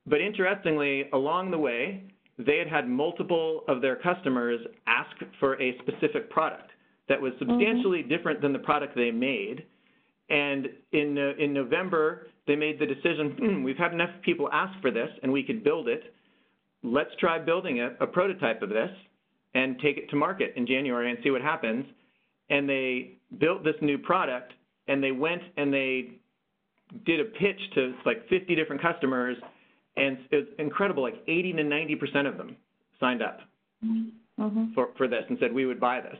but 0.08 0.20
interestingly, 0.20 1.08
along 1.14 1.52
the 1.52 1.58
way, 1.58 2.04
they 2.38 2.58
had 2.58 2.68
had 2.68 2.90
multiple 2.90 3.64
of 3.68 3.82
their 3.82 3.96
customers 3.96 4.60
ask 4.88 5.16
for 5.40 5.62
a 5.62 5.78
specific 5.80 6.30
product 6.30 6.72
that 7.10 7.22
was 7.22 7.34
substantially 7.40 8.04
different 8.04 8.42
than 8.42 8.54
the 8.54 8.60
product 8.60 8.96
they 8.96 9.12
made. 9.12 9.66
And 10.30 10.70
in, 10.94 11.18
uh, 11.18 11.44
in 11.44 11.54
November, 11.54 12.28
they 12.48 12.56
made 12.56 12.80
the 12.80 12.86
decision, 12.86 13.36
hmm, 13.38 13.64
we've 13.64 13.78
had 13.78 13.94
enough 13.94 14.10
people 14.22 14.50
ask 14.52 14.80
for 14.82 14.92
this 14.92 15.10
and 15.24 15.32
we 15.32 15.44
could 15.44 15.64
build 15.64 15.88
it. 15.88 16.14
Let's 16.84 17.12
try 17.20 17.38
building 17.38 17.82
a, 17.82 17.92
a 18.00 18.08
prototype 18.08 18.62
of 18.62 18.70
this 18.70 18.90
and 19.54 19.78
take 19.80 19.98
it 19.98 20.10
to 20.10 20.16
market 20.16 20.54
in 20.56 20.66
January 20.66 21.10
and 21.10 21.20
see 21.24 21.32
what 21.32 21.42
happens. 21.42 21.86
And 22.50 22.68
they 22.68 23.18
built 23.40 23.64
this 23.64 23.76
new 23.82 23.98
product 23.98 24.54
and 24.88 25.04
they 25.04 25.12
went 25.12 25.42
and 25.58 25.74
they 25.74 26.12
did 27.06 27.20
a 27.20 27.26
pitch 27.26 27.60
to 27.76 27.94
like 28.06 28.28
50 28.30 28.56
different 28.56 28.82
customers 28.82 29.38
and 29.98 30.18
it 30.32 30.36
was 30.36 30.46
incredible, 30.58 31.04
like 31.04 31.22
80 31.28 31.54
to 31.54 31.64
90% 31.64 32.28
of 32.28 32.38
them 32.38 32.56
signed 33.00 33.22
up 33.22 33.40
Mhm. 34.40 34.74
for, 34.74 34.90
for 34.98 35.08
this 35.08 35.26
and 35.30 35.38
said 35.40 35.52
we 35.54 35.66
would 35.66 35.80
buy 35.80 36.00
this. 36.02 36.18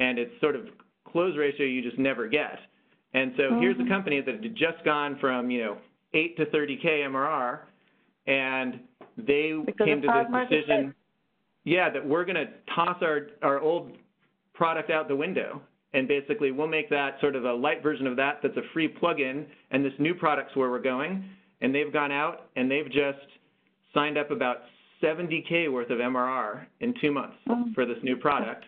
And 0.00 0.18
it's 0.18 0.32
sort 0.40 0.56
of 0.56 0.62
close 1.04 1.36
ratio 1.36 1.64
you 1.66 1.82
just 1.82 1.98
never 1.98 2.28
get. 2.28 2.58
And 3.14 3.32
so 3.36 3.58
here's 3.60 3.76
a 3.80 3.88
company 3.88 4.20
that 4.20 4.42
had 4.42 4.54
just 4.54 4.84
gone 4.84 5.18
from, 5.20 5.50
you 5.50 5.64
know, 5.64 5.78
8 6.14 6.36
to 6.36 6.46
30K 6.46 6.84
MRR, 7.10 7.60
and 8.26 8.80
they 9.16 9.52
Because 9.64 9.86
came 9.86 10.02
to 10.02 10.06
this 10.08 10.48
decision, 10.50 10.88
fit. 10.88 10.96
yeah, 11.64 11.90
that 11.90 12.06
we're 12.06 12.24
going 12.24 12.36
to 12.36 12.48
toss 12.74 12.98
our, 13.02 13.28
our 13.42 13.60
old 13.60 13.92
product 14.54 14.90
out 14.90 15.08
the 15.08 15.16
window. 15.16 15.60
And 15.94 16.06
basically, 16.06 16.50
we'll 16.50 16.68
make 16.68 16.90
that 16.90 17.18
sort 17.20 17.34
of 17.34 17.46
a 17.46 17.52
light 17.52 17.82
version 17.82 18.06
of 18.06 18.14
that 18.16 18.40
that's 18.42 18.56
a 18.58 18.62
free 18.74 18.88
plugin, 18.88 19.46
and 19.70 19.82
this 19.82 19.94
new 19.98 20.14
product's 20.14 20.54
where 20.54 20.70
we're 20.70 20.78
going. 20.82 21.24
And 21.62 21.74
they've 21.74 21.92
gone 21.92 22.12
out 22.12 22.50
and 22.56 22.70
they've 22.70 22.86
just 22.90 23.18
signed 23.94 24.18
up 24.18 24.30
about 24.30 24.58
70K 25.02 25.72
worth 25.72 25.90
of 25.90 25.98
MRR 25.98 26.66
in 26.80 26.92
two 27.00 27.10
months 27.10 27.36
Mhm. 27.48 27.74
for 27.74 27.84
this 27.86 27.96
new 28.02 28.16
product. 28.16 28.66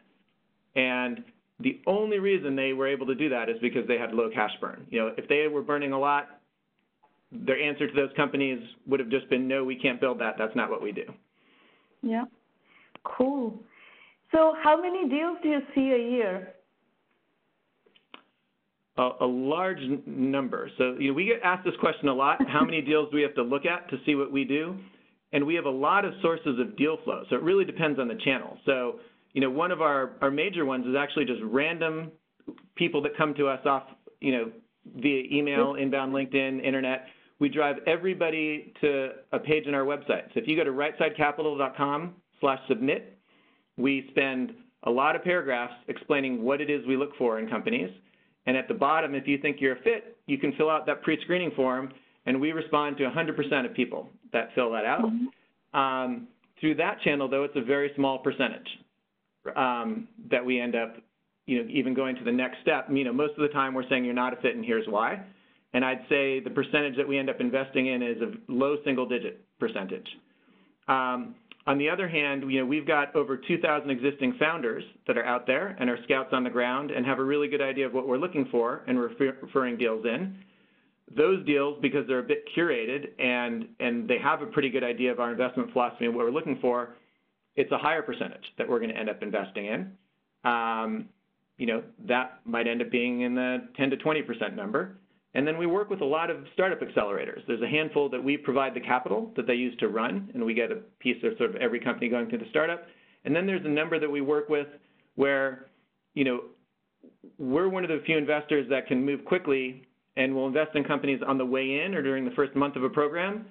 And 0.77 1.25
the 1.59 1.81
only 1.87 2.19
reason 2.19 2.57
they 2.57 2.73
were 2.73 2.87
able 2.87 3.07
to 3.07 3.15
do 3.15 3.29
that 3.29 3.49
is 3.49 3.57
because 3.61 3.87
they 3.87 3.99
had 3.99 4.13
low 4.13 4.31
cash 4.31 4.53
burn. 4.61 4.87
You 4.91 5.01
know, 5.01 5.15
if 5.17 5.29
they 5.29 5.47
were 5.49 5.63
burning 5.63 5.93
a 5.93 5.99
lot, 5.99 6.41
their 7.33 7.61
answer 7.61 7.87
to 7.87 7.93
those 7.95 8.11
companies 8.17 8.61
would 8.87 9.01
have 9.01 9.11
just 9.11 9.29
been, 9.31 9.47
no, 9.47 9.65
we 9.65 9.77
can't 9.77 10.01
build 10.01 10.21
that. 10.21 10.37
That's 10.39 10.55
not 10.57 10.71
what 10.71 10.83
we 10.83 10.93
do. 10.93 11.05
Yeah. 12.03 12.25
Cool. 13.05 13.59
So 14.33 14.55
how 14.63 14.81
many 14.81 15.09
deals 15.09 15.39
do 15.43 15.49
you 15.49 15.61
see 15.75 15.93
a 15.93 16.11
year? 16.11 16.55
A, 18.97 19.11
a 19.21 19.27
large 19.27 19.79
n- 19.79 20.03
number. 20.07 20.71
So, 20.79 20.97
you 20.99 21.09
know, 21.09 21.15
we 21.15 21.25
get 21.25 21.41
asked 21.45 21.65
this 21.65 21.75
question 21.81 22.09
a 22.09 22.15
lot. 22.15 22.39
How 22.49 22.65
many 22.65 22.81
deals 22.81 23.11
do 23.11 23.17
we 23.17 23.23
have 23.23 23.35
to 23.35 23.43
look 23.43 23.65
at 23.65 23.89
to 23.91 23.99
see 24.05 24.15
what 24.15 24.33
we 24.33 24.45
do? 24.45 24.77
And 25.33 25.47
we 25.47 25.55
have 25.55 25.67
a 25.67 25.71
lot 25.71 26.05
of 26.05 26.13
sources 26.23 26.59
of 26.59 26.77
deal 26.77 26.99
flow. 27.05 27.25
So 27.31 27.37
it 27.37 27.43
really 27.43 27.65
depends 27.65 28.01
on 28.01 28.09
the 28.09 28.19
channel. 28.25 28.59
So, 28.67 29.01
you 29.33 29.41
know, 29.41 29.51
one 29.51 29.71
of 29.71 29.81
our, 29.81 30.13
our 30.21 30.31
major 30.31 30.65
ones 30.65 30.87
is 30.87 30.95
actually 30.99 31.25
just 31.25 31.41
random 31.45 32.11
people 32.75 33.01
that 33.03 33.17
come 33.17 33.35
to 33.35 33.47
us 33.47 33.61
off, 33.65 33.85
you 34.21 34.33
know, 34.33 34.51
via 34.97 35.25
email, 35.31 35.75
inbound 35.75 36.13
LinkedIn, 36.13 36.65
internet. 36.65 37.07
We 37.39 37.49
drive 37.49 37.77
everybody 37.87 38.73
to 38.81 39.11
a 39.33 39.39
page 39.39 39.67
on 39.67 39.75
our 39.75 39.85
website. 39.85 40.27
So 40.35 40.41
if 40.41 40.49
you 40.49 40.57
go 40.57 40.65
to 40.65 40.71
rightsidecapital.com 40.71 42.15
slash 42.41 42.59
submit, 42.69 43.19
we 43.77 44.09
spend 44.11 44.53
a 44.85 44.91
lot 44.91 45.15
of 45.15 45.23
paragraphs 45.23 45.75
explaining 45.89 46.43
what 46.43 46.61
it 46.61 46.71
is 46.71 46.87
we 46.87 46.97
look 46.97 47.17
for 47.17 47.39
in 47.39 47.49
companies. 47.49 47.91
And 48.47 48.57
at 48.57 48.69
the 48.69 48.75
bottom, 48.75 49.15
if 49.15 49.27
you 49.27 49.39
think 49.39 49.59
you're 49.61 49.77
a 49.77 49.83
fit, 49.83 50.19
you 50.27 50.39
can 50.39 50.53
fill 50.53 50.71
out 50.71 50.87
that 50.87 51.03
pre-screening 51.03 51.53
form, 51.53 51.93
and 52.27 52.41
we 52.41 52.53
respond 52.53 52.97
to 52.99 53.05
100% 53.05 53.67
of 53.67 53.75
people 53.75 54.09
that 54.33 54.49
fill 54.55 54.73
that 54.73 54.85
out. 54.85 55.05
Um, 55.73 56.29
through 56.61 56.75
that 56.77 57.01
channel, 57.03 57.29
though, 57.29 57.45
it's 57.45 57.57
a 57.57 57.63
very 57.63 57.93
small 57.97 58.19
percentage 58.19 58.67
um, 59.57 60.09
that 60.31 60.45
we 60.45 60.61
end 60.61 60.75
up, 60.75 60.97
you 61.47 61.63
know, 61.63 61.69
even 61.71 61.95
going 61.95 62.17
to 62.17 62.25
the 62.25 62.33
next 62.33 62.59
step. 62.63 62.89
You 62.91 63.05
know, 63.05 63.13
most 63.13 63.33
of 63.33 63.43
the 63.43 63.49
time 63.49 63.75
we're 63.75 63.89
saying 63.89 64.05
you're 64.05 64.15
not 64.15 64.33
a 64.33 64.37
fit, 64.37 64.55
and 64.57 64.65
here's 64.65 64.87
why. 64.87 65.23
And 65.73 65.85
I'd 65.85 66.01
say 66.09 66.41
the 66.41 66.51
percentage 66.51 66.97
that 66.97 67.07
we 67.07 67.19
end 67.19 67.31
up 67.31 67.41
investing 67.41 67.87
in 67.87 68.03
is 68.03 68.21
a 68.21 68.33
low 68.53 68.77
single-digit 68.85 69.45
percentage. 69.59 70.09
Um, 70.89 71.35
on 71.67 71.79
the 71.79 71.89
other 71.89 72.09
hand, 72.09 72.51
you 72.51 72.61
know, 72.61 72.67
we've 72.67 72.87
got 72.87 73.15
over 73.15 73.37
2,000 73.37 73.91
existing 73.91 74.35
founders 74.39 74.83
that 75.07 75.17
are 75.17 75.25
out 75.25 75.47
there 75.47 75.77
and 75.79 75.89
are 75.89 75.99
scouts 76.05 76.31
on 76.33 76.43
the 76.43 76.51
ground 76.51 76.91
and 76.91 77.07
have 77.07 77.19
a 77.19 77.25
really 77.25 77.49
good 77.49 77.61
idea 77.61 77.87
of 77.87 77.93
what 77.93 78.09
we're 78.09 78.19
looking 78.19 78.47
for 78.51 78.83
and 78.89 78.99
refer 78.99 79.37
referring 79.43 79.77
deals 79.77 80.05
in. 80.05 80.37
those 81.17 81.45
deals, 81.45 81.79
because 81.83 82.07
they're 82.07 82.21
a 82.21 82.23
bit 82.23 82.45
curated 82.57 83.09
and, 83.19 83.69
and 83.79 84.09
they 84.09 84.19
have 84.19 84.43
a 84.43 84.47
pretty 84.47 84.71
good 84.71 84.85
idea 84.85 85.13
of 85.13 85.21
our 85.21 85.31
investment 85.31 85.71
philosophy 85.73 86.07
and 86.07 86.15
what 86.15 86.25
we're 86.25 86.33
looking 86.33 86.59
for, 86.61 86.97
it's 87.57 87.71
a 87.73 87.79
higher 87.79 88.03
percentage 88.03 88.45
that 88.59 88.69
we're 88.69 88.79
going 88.79 88.91
to 88.91 88.97
end 88.97 89.09
up 89.09 89.23
investing 89.23 89.67
in. 89.67 89.93
Um, 90.51 91.09
you 91.59 91.67
know, 91.67 91.83
that 92.07 92.41
might 92.45 92.67
end 92.67 92.81
up 92.81 92.91
being 92.91 93.21
in 93.21 93.35
the 93.35 93.69
10 93.77 93.91
to 93.91 93.97
20% 93.97 94.57
number. 94.57 94.97
And 95.35 95.47
then 95.47 95.59
we 95.59 95.67
work 95.67 95.91
with 95.91 96.01
a 96.01 96.05
lot 96.05 96.31
of 96.31 96.39
startup 96.55 96.81
accelerators. 96.81 97.47
There's 97.47 97.63
a 97.63 97.69
handful 97.69 98.09
that 98.09 98.23
we 98.23 98.37
provide 98.37 98.75
the 98.75 98.81
capital 98.81 99.31
that 99.37 99.47
they 99.47 99.55
use 99.55 99.77
to 99.79 99.89
run, 99.89 100.31
and 100.35 100.45
we 100.45 100.55
get 100.55 100.73
a 100.73 100.77
piece 100.99 101.23
of 101.23 101.37
sort 101.39 101.51
of 101.51 101.57
every 101.57 101.79
company 101.79 102.09
going 102.09 102.29
through 102.29 102.39
the 102.39 102.49
startup. 102.51 102.87
And 103.25 103.37
then 103.37 103.47
there's 103.47 103.65
a 103.65 103.69
number 103.69 104.01
that 104.01 104.11
we 104.11 104.23
work 104.23 104.49
with 104.49 104.67
where, 105.15 105.67
you 106.15 106.25
know, 106.25 106.41
we're 107.39 107.69
one 107.69 107.85
of 107.85 107.91
the 107.91 108.01
few 108.07 108.17
investors 108.17 108.67
that 108.71 108.87
can 108.87 109.05
move 109.05 109.25
quickly 109.25 109.87
and 110.17 110.35
will 110.35 110.47
invest 110.47 110.75
in 110.75 110.83
companies 110.83 111.21
on 111.27 111.39
the 111.39 111.47
way 111.47 111.83
in 111.85 111.95
or 111.95 112.03
during 112.03 112.25
the 112.25 112.31
first 112.33 112.57
month 112.57 112.77
of 112.77 112.83
a 112.83 112.91
program. 112.91 113.47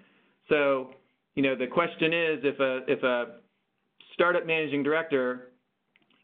So, 0.50 0.92
you 1.36 1.44
know, 1.44 1.56
the 1.56 1.68
question 1.68 2.12
is 2.12 2.40
if 2.44 2.60
a, 2.60 2.80
if 2.88 3.04
a 3.04 3.36
startup 4.20 4.46
managing 4.46 4.84
director 4.84 5.54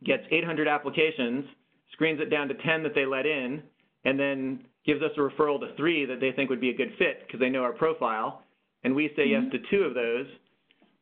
gets 0.04 0.24
800 0.30 0.68
applications, 0.68 1.46
screens 1.94 2.20
it 2.20 2.30
down 2.30 2.50
to 2.50 2.54
10 2.54 2.84
that 2.84 2.94
they 2.94 3.06
let 3.06 3.26
in, 3.26 3.64
and 4.04 4.20
then 4.20 4.66
gives 4.86 5.02
us 5.02 5.12
a 5.16 5.20
referral 5.22 5.62
to 5.62 5.74
three 5.78 6.06
that 6.06 6.20
they 6.20 6.34
think 6.34 6.50
would 6.50 6.60
be 6.60 6.72
a 6.72 6.76
good 6.76 6.92
fit 7.00 7.26
because 7.26 7.40
they 7.40 7.50
know 7.50 7.64
our 7.64 7.72
profile, 7.72 8.44
and 8.84 8.94
we 8.94 9.08
say 9.16 9.30
mm-hmm. 9.30 9.46
yes 9.46 9.52
to 9.54 9.78
two 9.78 9.84
of 9.84 9.94
those, 9.94 10.26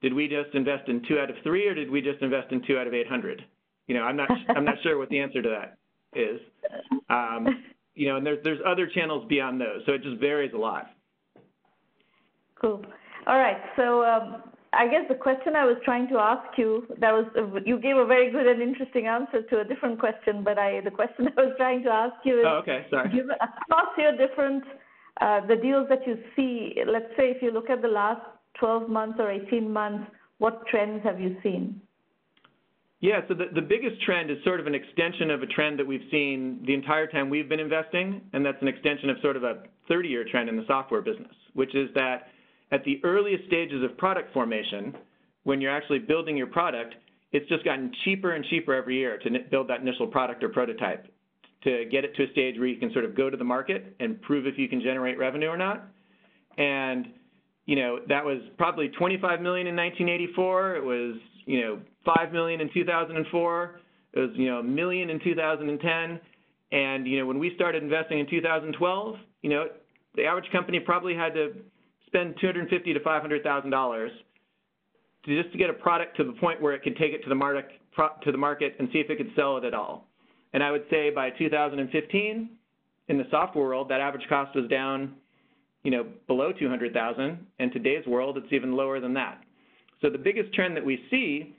did 0.04 0.14
we 0.14 0.28
just 0.28 0.54
invest 0.54 0.88
in 0.88 1.02
two 1.08 1.18
out 1.18 1.32
of 1.32 1.36
three, 1.42 1.68
or 1.68 1.74
did 1.74 1.90
we 1.90 2.00
just 2.00 2.22
invest 2.22 2.52
in 2.52 2.62
two 2.68 2.78
out 2.78 2.86
of 2.86 2.94
800? 2.94 3.44
You 3.88 3.96
know, 3.96 4.04
I'm 4.04 4.16
not 4.16 4.30
I'm 4.56 4.64
not 4.64 4.76
sure 4.84 5.00
what 5.00 5.10
the 5.10 5.20
answer 5.20 5.42
to 5.42 5.50
that 5.50 5.78
is. 6.18 6.40
Um, 7.10 7.48
you 7.96 8.08
know, 8.08 8.18
and 8.18 8.26
there's 8.26 8.40
there's 8.44 8.60
other 8.66 8.88
channels 8.88 9.26
beyond 9.28 9.60
those, 9.60 9.82
so 9.86 9.94
it 9.94 10.04
just 10.04 10.20
varies 10.20 10.52
a 10.54 10.58
lot. 10.58 10.92
Cool. 12.62 12.86
All 13.28 13.38
right. 13.38 13.58
So 13.76 14.04
um, 14.06 14.44
I 14.76 14.88
guess 14.88 15.06
the 15.08 15.16
question 15.16 15.56
I 15.56 15.66
was 15.66 15.78
trying 15.86 16.08
to 16.10 16.18
ask 16.18 16.58
you, 16.58 16.88
that 17.00 17.12
was 17.12 17.26
you 17.66 17.80
gave 17.80 17.98
a 17.98 18.06
very 18.06 18.32
good 18.32 18.48
and 18.48 18.62
interesting 18.62 19.08
answer 19.08 19.42
to 19.42 19.60
a 19.60 19.64
different 19.64 20.00
question, 20.00 20.44
but 20.44 20.58
I 20.58 20.82
the 20.82 20.92
question 20.92 21.28
I 21.38 21.42
was 21.42 21.54
trying 21.58 21.84
to 21.84 21.90
ask 21.90 22.16
you 22.24 22.40
is, 22.40 22.46
oh, 22.48 22.62
okay, 22.62 22.86
sorry. 22.90 23.10
Given, 23.10 23.32
across 23.32 23.90
your 23.98 24.18
different 24.18 24.64
uh, 25.22 25.46
the 25.46 25.56
deals 25.56 25.88
that 25.90 26.06
you 26.08 26.18
see, 26.36 26.76
let's 26.88 27.12
say 27.18 27.30
if 27.30 27.42
you 27.42 27.52
look 27.52 27.70
at 27.70 27.82
the 27.82 27.88
last 27.88 28.22
12 28.60 28.90
months 28.90 29.20
or 29.20 29.32
18 29.32 29.72
months, 29.72 30.10
what 30.40 30.66
trends 30.68 31.04
have 31.04 31.20
you 31.20 31.38
seen? 31.44 31.80
Yeah, 33.00 33.20
so 33.28 33.34
the, 33.34 33.46
the 33.54 33.62
biggest 33.62 34.02
trend 34.04 34.32
is 34.32 34.38
sort 34.46 34.62
of 34.62 34.66
an 34.66 34.74
extension 34.74 35.30
of 35.30 35.44
a 35.44 35.46
trend 35.46 35.78
that 35.78 35.86
we've 35.86 36.08
seen 36.10 36.64
the 36.66 36.74
entire 36.74 37.06
time 37.06 37.30
we've 37.30 37.50
been 37.50 37.60
investing, 37.60 38.22
and 38.32 38.46
that's 38.46 38.62
an 38.62 38.70
extension 38.70 39.10
of 39.10 39.18
sort 39.22 39.36
of 39.36 39.44
a 39.44 39.64
30 39.90 40.08
year 40.08 40.26
trend 40.30 40.48
in 40.48 40.56
the 40.56 40.64
software 40.68 41.02
business, 41.02 41.34
which 41.54 41.76
is 41.76 41.90
that 41.96 42.28
at 42.74 42.84
the 42.84 43.00
earliest 43.04 43.46
stages 43.46 43.84
of 43.84 43.96
product 43.98 44.34
formation, 44.34 44.96
when 45.44 45.62
you're 45.62 45.76
actually 45.76 46.00
building 46.00 46.36
your 46.36 46.48
product, 46.48 46.96
it's 47.32 47.48
just 47.48 47.64
gotten 47.64 47.92
cheaper 48.04 48.34
and 48.34 48.44
cheaper 48.46 48.74
every 48.74 48.98
year 48.98 49.20
to 49.20 49.30
build 49.52 49.70
that 49.70 49.82
initial 49.82 50.08
product 50.08 50.44
or 50.44 50.50
prototype 50.50 51.08
to 51.64 51.86
get 51.92 52.04
it 52.04 52.14
to 52.16 52.24
a 52.24 52.32
stage 52.32 52.58
where 52.58 52.68
you 52.68 52.78
can 52.78 52.92
sort 52.92 53.06
of 53.06 53.16
go 53.16 53.30
to 53.30 53.38
the 53.38 53.44
market 53.44 53.96
and 54.00 54.22
prove 54.22 54.46
if 54.46 54.58
you 54.58 54.68
can 54.68 54.82
generate 54.82 55.18
revenue 55.18 55.48
or 55.48 55.58
not. 55.58 55.88
And 56.58 57.08
you 57.66 57.78
know, 57.78 58.00
that 58.10 58.26
was 58.26 58.40
probably 58.58 58.90
25 58.90 59.42
million 59.42 59.68
in 59.68 59.76
1984. 59.76 60.76
It 60.76 60.84
was, 60.84 61.16
you 61.46 61.62
know, 61.62 61.80
5 62.06 62.34
million 62.34 62.60
in 62.60 62.70
2004. 62.74 63.80
It 64.14 64.20
was, 64.20 64.30
you 64.34 64.48
know, 64.48 64.60
a 64.60 64.64
million 64.64 65.10
in 65.10 65.20
2010. 65.24 66.20
And, 66.72 67.08
you 67.08 67.20
know, 67.20 67.26
when 67.26 67.40
we 67.40 67.56
started 67.56 67.82
investing 67.82 68.20
in 68.20 68.30
2012, 68.30 69.16
you 69.44 69.50
know, 69.50 69.68
the 70.16 70.26
average 70.26 70.52
company 70.52 70.80
probably 70.80 71.16
had 71.16 71.34
to 71.36 71.54
spend 72.14 72.36
250 72.40 72.94
to 72.94 73.00
500,000 73.00 73.70
dollars 73.70 74.12
just 75.26 75.52
to 75.54 75.58
get 75.58 75.70
a 75.70 75.74
product 75.74 76.18
to 76.18 76.24
the 76.24 76.34
point 76.34 76.62
where 76.62 76.74
it 76.74 76.84
could 76.84 76.98
take 76.98 77.14
it 77.14 77.24
to 77.24 77.30
the 77.30 77.36
market 77.36 77.66
to 78.24 78.32
the 78.32 78.38
market 78.38 78.76
and 78.80 78.90
see 78.92 79.00
if 79.00 79.10
it 79.10 79.18
could 79.18 79.32
sell 79.36 79.58
it 79.58 79.64
at 79.64 79.74
all. 79.74 80.08
And 80.54 80.64
I 80.64 80.72
would 80.72 80.84
say 80.90 81.10
by 81.12 81.30
2015, 81.30 82.50
in 83.08 83.18
the 83.18 83.24
software 83.30 83.66
world, 83.66 83.90
that 83.90 84.02
average 84.02 84.28
cost 84.28 84.56
was 84.56 84.68
down, 84.68 85.14
you 85.84 85.92
know, 85.92 86.06
below 86.28 86.52
200,000. 86.52 87.38
In 87.60 87.72
today's 87.72 88.06
world, 88.08 88.38
it's 88.38 88.52
even 88.52 88.76
lower 88.76 89.00
than 89.00 89.14
that. 89.14 89.42
So 90.02 90.10
the 90.10 90.18
biggest 90.18 90.54
trend 90.54 90.76
that 90.76 90.84
we 90.84 91.04
see 91.12 91.56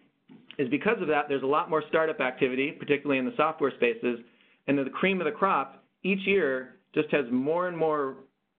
is 0.58 0.68
because 0.70 1.00
of 1.00 1.08
that, 1.08 1.26
there's 1.28 1.44
a 1.44 1.46
lot 1.46 1.70
more 1.70 1.84
startup 1.88 2.20
activity, 2.20 2.72
particularly 2.72 3.18
in 3.18 3.24
the 3.24 3.34
software 3.36 3.72
spaces, 3.76 4.18
and 4.66 4.76
the 4.76 4.90
cream 4.90 5.20
of 5.20 5.26
the 5.26 5.32
crop 5.32 5.84
each 6.02 6.26
year 6.26 6.76
just 6.94 7.10
has 7.10 7.24
more 7.30 7.68
and 7.68 7.76
more 7.76 8.16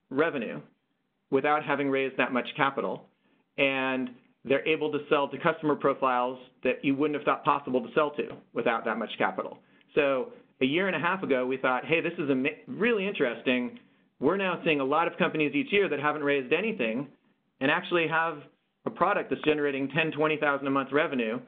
revenue 0.09 0.61
without 1.31 1.63
having 1.63 1.89
raised 1.89 2.17
that 2.17 2.31
much 2.31 2.47
capital. 2.55 3.05
And 3.57 4.09
they're 4.43 4.67
able 4.67 4.91
to 4.91 4.99
sell 5.09 5.27
to 5.27 5.37
customer 5.37 5.75
profiles 5.75 6.37
that 6.63 6.83
you 6.83 6.95
wouldn't 6.95 7.19
have 7.19 7.25
thought 7.25 7.43
possible 7.43 7.81
to 7.81 7.93
sell 7.95 8.11
to 8.11 8.29
without 8.53 8.85
that 8.85 8.97
much 8.97 9.11
capital. 9.17 9.57
So 9.95 10.33
a 10.61 10.65
year 10.65 10.87
and 10.87 10.95
a 10.95 10.99
half 10.99 11.23
ago, 11.23 11.45
we 11.45 11.57
thought, 11.57 11.85
hey, 11.85 12.01
this 12.01 12.13
is 12.17 12.29
really 12.67 13.07
interesting. 13.07 13.79
We're 14.19 14.37
now 14.37 14.61
seeing 14.63 14.79
a 14.79 14.85
lot 14.85 15.07
of 15.07 15.17
companies 15.17 15.53
each 15.55 15.71
year 15.71 15.89
that 15.89 15.99
haven't 15.99 16.23
raised 16.23 16.53
anything 16.53 17.07
and 17.59 17.71
actually 17.71 18.07
have 18.07 18.39
a 18.85 18.89
product 18.89 19.29
that's 19.29 19.41
generating 19.43 19.89
10, 19.89 20.11
20,000 20.11 20.67
a 20.67 20.69
month 20.69 20.89
revenue. 20.91 21.39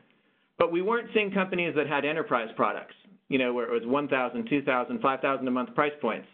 But 0.57 0.71
we 0.71 0.81
weren't 0.81 1.09
seeing 1.13 1.31
companies 1.31 1.75
that 1.75 1.87
had 1.87 2.03
enterprise 2.03 2.49
products, 2.55 2.95
you 3.29 3.37
know, 3.37 3.53
where 3.53 3.71
it 3.71 3.71
was 3.71 3.87
1,000, 3.87 4.47
2,000, 4.49 5.01
5,000 5.01 5.47
a 5.47 5.51
month 5.51 5.75
price 5.75 5.93
points 6.01 6.27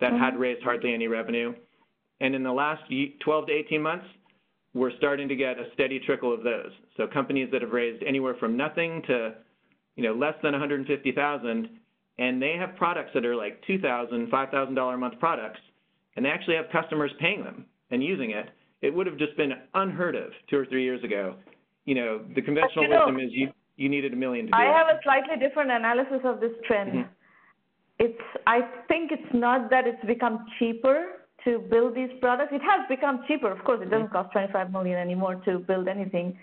that 0.00 0.12
mm-hmm. 0.12 0.22
had 0.22 0.38
raised 0.38 0.62
hardly 0.62 0.92
any 0.92 1.06
revenue. 1.06 1.54
And 2.20 2.34
in 2.34 2.42
the 2.42 2.52
last 2.52 2.82
12 3.24 3.46
to 3.46 3.52
18 3.52 3.82
months, 3.82 4.06
we're 4.74 4.96
starting 4.98 5.28
to 5.28 5.36
get 5.36 5.58
a 5.58 5.66
steady 5.74 6.00
trickle 6.00 6.34
of 6.34 6.42
those. 6.42 6.70
So 6.96 7.06
companies 7.06 7.48
that 7.52 7.62
have 7.62 7.70
raised 7.70 8.02
anywhere 8.02 8.34
from 8.38 8.56
nothing 8.56 9.02
to, 9.06 9.34
you 9.96 10.02
know, 10.02 10.12
less 10.14 10.34
than 10.42 10.52
150,000, 10.52 11.68
and 12.18 12.42
they 12.42 12.56
have 12.58 12.76
products 12.76 13.10
that 13.14 13.24
are 13.24 13.36
like 13.36 13.62
2,000, 13.66 14.28
5,000 14.28 14.74
dollar 14.74 14.94
a 14.94 14.98
month 14.98 15.18
products, 15.20 15.60
and 16.16 16.24
they 16.24 16.30
actually 16.30 16.56
have 16.56 16.66
customers 16.72 17.12
paying 17.20 17.44
them 17.44 17.64
and 17.90 18.02
using 18.02 18.30
it. 18.30 18.50
It 18.82 18.92
would 18.92 19.06
have 19.06 19.16
just 19.16 19.36
been 19.36 19.52
unheard 19.74 20.16
of 20.16 20.30
two 20.50 20.58
or 20.58 20.66
three 20.66 20.84
years 20.84 21.02
ago. 21.04 21.36
You 21.84 21.94
know, 21.94 22.20
the 22.34 22.42
conventional 22.42 22.88
wisdom 22.88 23.18
is 23.18 23.30
you 23.30 23.50
you 23.76 23.88
needed 23.88 24.12
a 24.12 24.16
million 24.16 24.46
to 24.46 24.52
do 24.52 24.56
I 24.58 24.66
it. 24.66 24.72
have 24.72 24.86
a 24.88 25.00
slightly 25.02 25.36
different 25.36 25.70
analysis 25.70 26.20
of 26.24 26.40
this 26.40 26.52
trend. 26.66 26.92
Mm-hmm. 26.92 27.10
It's 27.98 28.22
I 28.46 28.60
think 28.88 29.10
it's 29.10 29.34
not 29.34 29.70
that 29.70 29.86
it's 29.86 30.04
become 30.04 30.46
cheaper 30.58 31.23
to 31.44 31.58
build 31.58 31.94
these 31.94 32.10
products. 32.20 32.52
It 32.52 32.62
has 32.62 32.86
become 32.88 33.24
cheaper. 33.28 33.50
Of 33.50 33.64
course, 33.64 33.80
it 33.82 33.90
doesn't 33.90 34.10
cost 34.10 34.32
25 34.32 34.72
million 34.72 34.98
anymore 34.98 35.36
to 35.44 35.58
build 35.58 35.88
anything, 35.88 36.38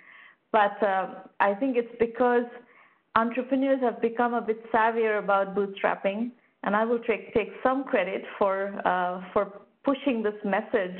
but 0.51 0.81
uh, 0.83 1.07
I 1.39 1.53
think 1.55 1.77
it's 1.77 1.95
because 1.99 2.45
entrepreneurs 3.15 3.81
have 3.81 4.01
become 4.01 4.33
a 4.33 4.41
bit 4.41 4.63
savvier 4.71 5.19
about 5.19 5.55
bootstrapping, 5.55 6.31
and 6.63 6.75
I 6.75 6.85
will 6.85 6.99
take 6.99 7.33
take 7.33 7.49
some 7.63 7.83
credit 7.83 8.23
for 8.37 8.81
uh, 8.85 9.21
for 9.33 9.61
pushing 9.83 10.23
this 10.23 10.39
message 10.45 10.99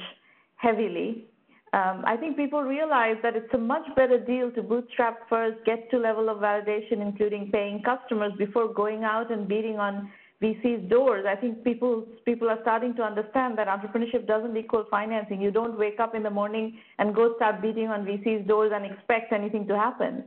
heavily. 0.55 1.25
Um, 1.73 2.03
I 2.05 2.17
think 2.17 2.35
people 2.35 2.63
realize 2.63 3.15
that 3.23 3.37
it's 3.37 3.53
a 3.53 3.57
much 3.57 3.83
better 3.95 4.19
deal 4.19 4.51
to 4.51 4.61
bootstrap 4.61 5.29
first, 5.29 5.63
get 5.65 5.89
to 5.91 5.97
level 5.97 6.27
of 6.27 6.39
validation, 6.39 7.01
including 7.01 7.49
paying 7.49 7.81
customers, 7.81 8.33
before 8.37 8.73
going 8.73 9.05
out 9.05 9.31
and 9.31 9.47
beating 9.47 9.79
on 9.79 10.11
VC's 10.41 10.89
doors. 10.89 11.25
I 11.27 11.35
think 11.35 11.63
people 11.63 12.05
people 12.25 12.49
are 12.49 12.57
starting 12.61 12.95
to 12.95 13.03
understand 13.03 13.57
that 13.57 13.67
entrepreneurship 13.67 14.25
doesn't 14.25 14.57
equal 14.57 14.85
financing. 14.89 15.39
You 15.41 15.51
don't 15.51 15.77
wake 15.77 15.99
up 15.99 16.15
in 16.15 16.23
the 16.23 16.29
morning 16.29 16.79
and 16.97 17.13
go 17.13 17.35
start 17.35 17.61
beating 17.61 17.89
on 17.89 18.05
VC's 18.05 18.47
doors 18.47 18.71
and 18.73 18.85
expect 18.85 19.31
anything 19.31 19.67
to 19.67 19.77
happen. 19.77 20.23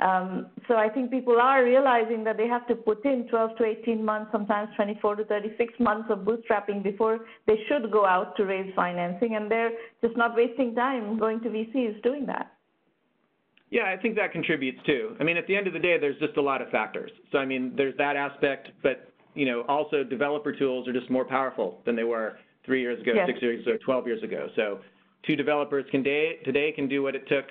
Um, 0.00 0.46
so 0.66 0.74
I 0.74 0.88
think 0.88 1.12
people 1.12 1.40
are 1.40 1.62
realizing 1.64 2.24
that 2.24 2.36
they 2.36 2.48
have 2.48 2.66
to 2.66 2.74
put 2.74 3.04
in 3.04 3.28
12 3.28 3.56
to 3.58 3.64
18 3.64 4.04
months, 4.04 4.32
sometimes 4.32 4.70
24 4.74 5.16
to 5.16 5.24
36 5.24 5.72
months 5.78 6.08
of 6.10 6.20
bootstrapping 6.20 6.82
before 6.82 7.20
they 7.46 7.58
should 7.68 7.92
go 7.92 8.04
out 8.04 8.36
to 8.36 8.44
raise 8.44 8.74
financing, 8.74 9.36
and 9.36 9.48
they're 9.48 9.70
just 10.02 10.16
not 10.16 10.34
wasting 10.34 10.74
time 10.74 11.16
going 11.16 11.40
to 11.42 11.48
VCs 11.48 12.02
doing 12.02 12.26
that. 12.26 12.50
Yeah, 13.70 13.84
I 13.84 13.96
think 13.96 14.16
that 14.16 14.32
contributes 14.32 14.78
too. 14.84 15.16
I 15.20 15.24
mean, 15.24 15.36
at 15.36 15.46
the 15.46 15.56
end 15.56 15.68
of 15.68 15.72
the 15.72 15.78
day, 15.78 15.96
there's 15.98 16.18
just 16.18 16.36
a 16.36 16.42
lot 16.42 16.60
of 16.60 16.70
factors. 16.70 17.10
So 17.30 17.38
I 17.38 17.46
mean, 17.46 17.72
there's 17.76 17.96
that 17.98 18.16
aspect, 18.16 18.70
but 18.82 19.13
you 19.34 19.46
know, 19.46 19.62
also 19.68 20.04
developer 20.04 20.52
tools 20.52 20.88
are 20.88 20.92
just 20.92 21.10
more 21.10 21.24
powerful 21.24 21.80
than 21.84 21.96
they 21.96 22.04
were 22.04 22.38
three 22.64 22.80
years 22.80 23.00
ago, 23.00 23.12
yes. 23.14 23.26
six 23.26 23.42
years 23.42 23.66
ago, 23.66 23.76
12 23.84 24.06
years 24.06 24.22
ago. 24.22 24.48
So 24.56 24.80
two 25.26 25.36
developers 25.36 25.84
can 25.90 26.02
day, 26.02 26.38
today 26.44 26.72
can 26.72 26.88
do 26.88 27.02
what 27.02 27.14
it 27.14 27.28
took 27.28 27.44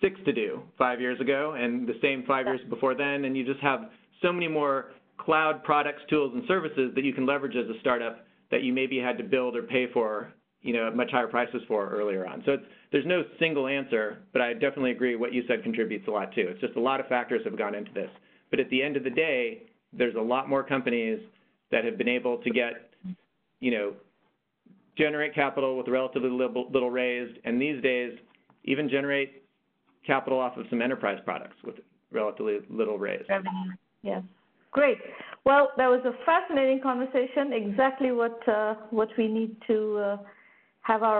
six 0.00 0.18
to 0.24 0.32
do 0.32 0.62
five 0.76 1.00
years 1.00 1.20
ago 1.20 1.54
and 1.58 1.86
the 1.86 1.98
same 2.00 2.24
five 2.26 2.46
years 2.46 2.60
before 2.68 2.94
then. 2.94 3.24
And 3.24 3.36
you 3.36 3.44
just 3.44 3.60
have 3.60 3.90
so 4.22 4.32
many 4.32 4.48
more 4.48 4.92
cloud 5.18 5.62
products, 5.64 6.02
tools, 6.08 6.32
and 6.34 6.44
services 6.46 6.92
that 6.94 7.04
you 7.04 7.12
can 7.12 7.26
leverage 7.26 7.56
as 7.56 7.68
a 7.68 7.78
startup 7.80 8.26
that 8.50 8.62
you 8.62 8.72
maybe 8.72 8.98
had 8.98 9.18
to 9.18 9.24
build 9.24 9.56
or 9.56 9.62
pay 9.62 9.86
for, 9.92 10.32
you 10.62 10.72
know, 10.72 10.86
at 10.86 10.96
much 10.96 11.10
higher 11.10 11.26
prices 11.26 11.60
for 11.68 11.88
earlier 11.90 12.26
on. 12.26 12.42
So 12.46 12.56
there's 12.92 13.06
no 13.06 13.22
single 13.38 13.66
answer, 13.66 14.18
but 14.32 14.40
I 14.40 14.54
definitely 14.54 14.92
agree 14.92 15.16
what 15.16 15.32
you 15.32 15.42
said 15.46 15.62
contributes 15.62 16.08
a 16.08 16.10
lot 16.10 16.32
too. 16.34 16.46
It's 16.48 16.60
just 16.60 16.76
a 16.76 16.80
lot 16.80 17.00
of 17.00 17.06
factors 17.06 17.42
have 17.44 17.58
gone 17.58 17.74
into 17.74 17.92
this. 17.92 18.10
But 18.50 18.60
at 18.60 18.70
the 18.70 18.82
end 18.82 18.96
of 18.96 19.04
the 19.04 19.10
day, 19.10 19.64
there's 19.92 20.14
a 20.14 20.20
lot 20.20 20.48
more 20.48 20.62
companies 20.62 21.20
that 21.70 21.84
have 21.84 21.98
been 21.98 22.08
able 22.08 22.38
to 22.38 22.50
get, 22.50 22.90
you 23.60 23.70
know, 23.70 23.92
generate 24.96 25.34
capital 25.34 25.76
with 25.76 25.88
relatively 25.88 26.30
little, 26.30 26.68
little 26.72 26.90
raised, 26.90 27.38
and 27.44 27.60
these 27.60 27.80
days, 27.82 28.12
even 28.64 28.88
generate 28.88 29.44
capital 30.06 30.38
off 30.38 30.56
of 30.56 30.66
some 30.70 30.82
enterprise 30.82 31.18
products 31.24 31.56
with 31.64 31.76
relatively 32.10 32.58
little 32.68 32.98
raised. 32.98 33.28
Yes. 34.02 34.22
Great. 34.70 34.98
Well, 35.44 35.70
that 35.76 35.86
was 35.86 36.00
a 36.04 36.12
fascinating 36.24 36.80
conversation. 36.82 37.52
Exactly 37.52 38.12
what 38.12 38.46
uh, 38.48 38.74
what 38.90 39.08
we 39.16 39.26
need 39.28 39.56
to 39.66 39.96
uh, 39.98 40.16
have 40.82 41.02
our 41.02 41.16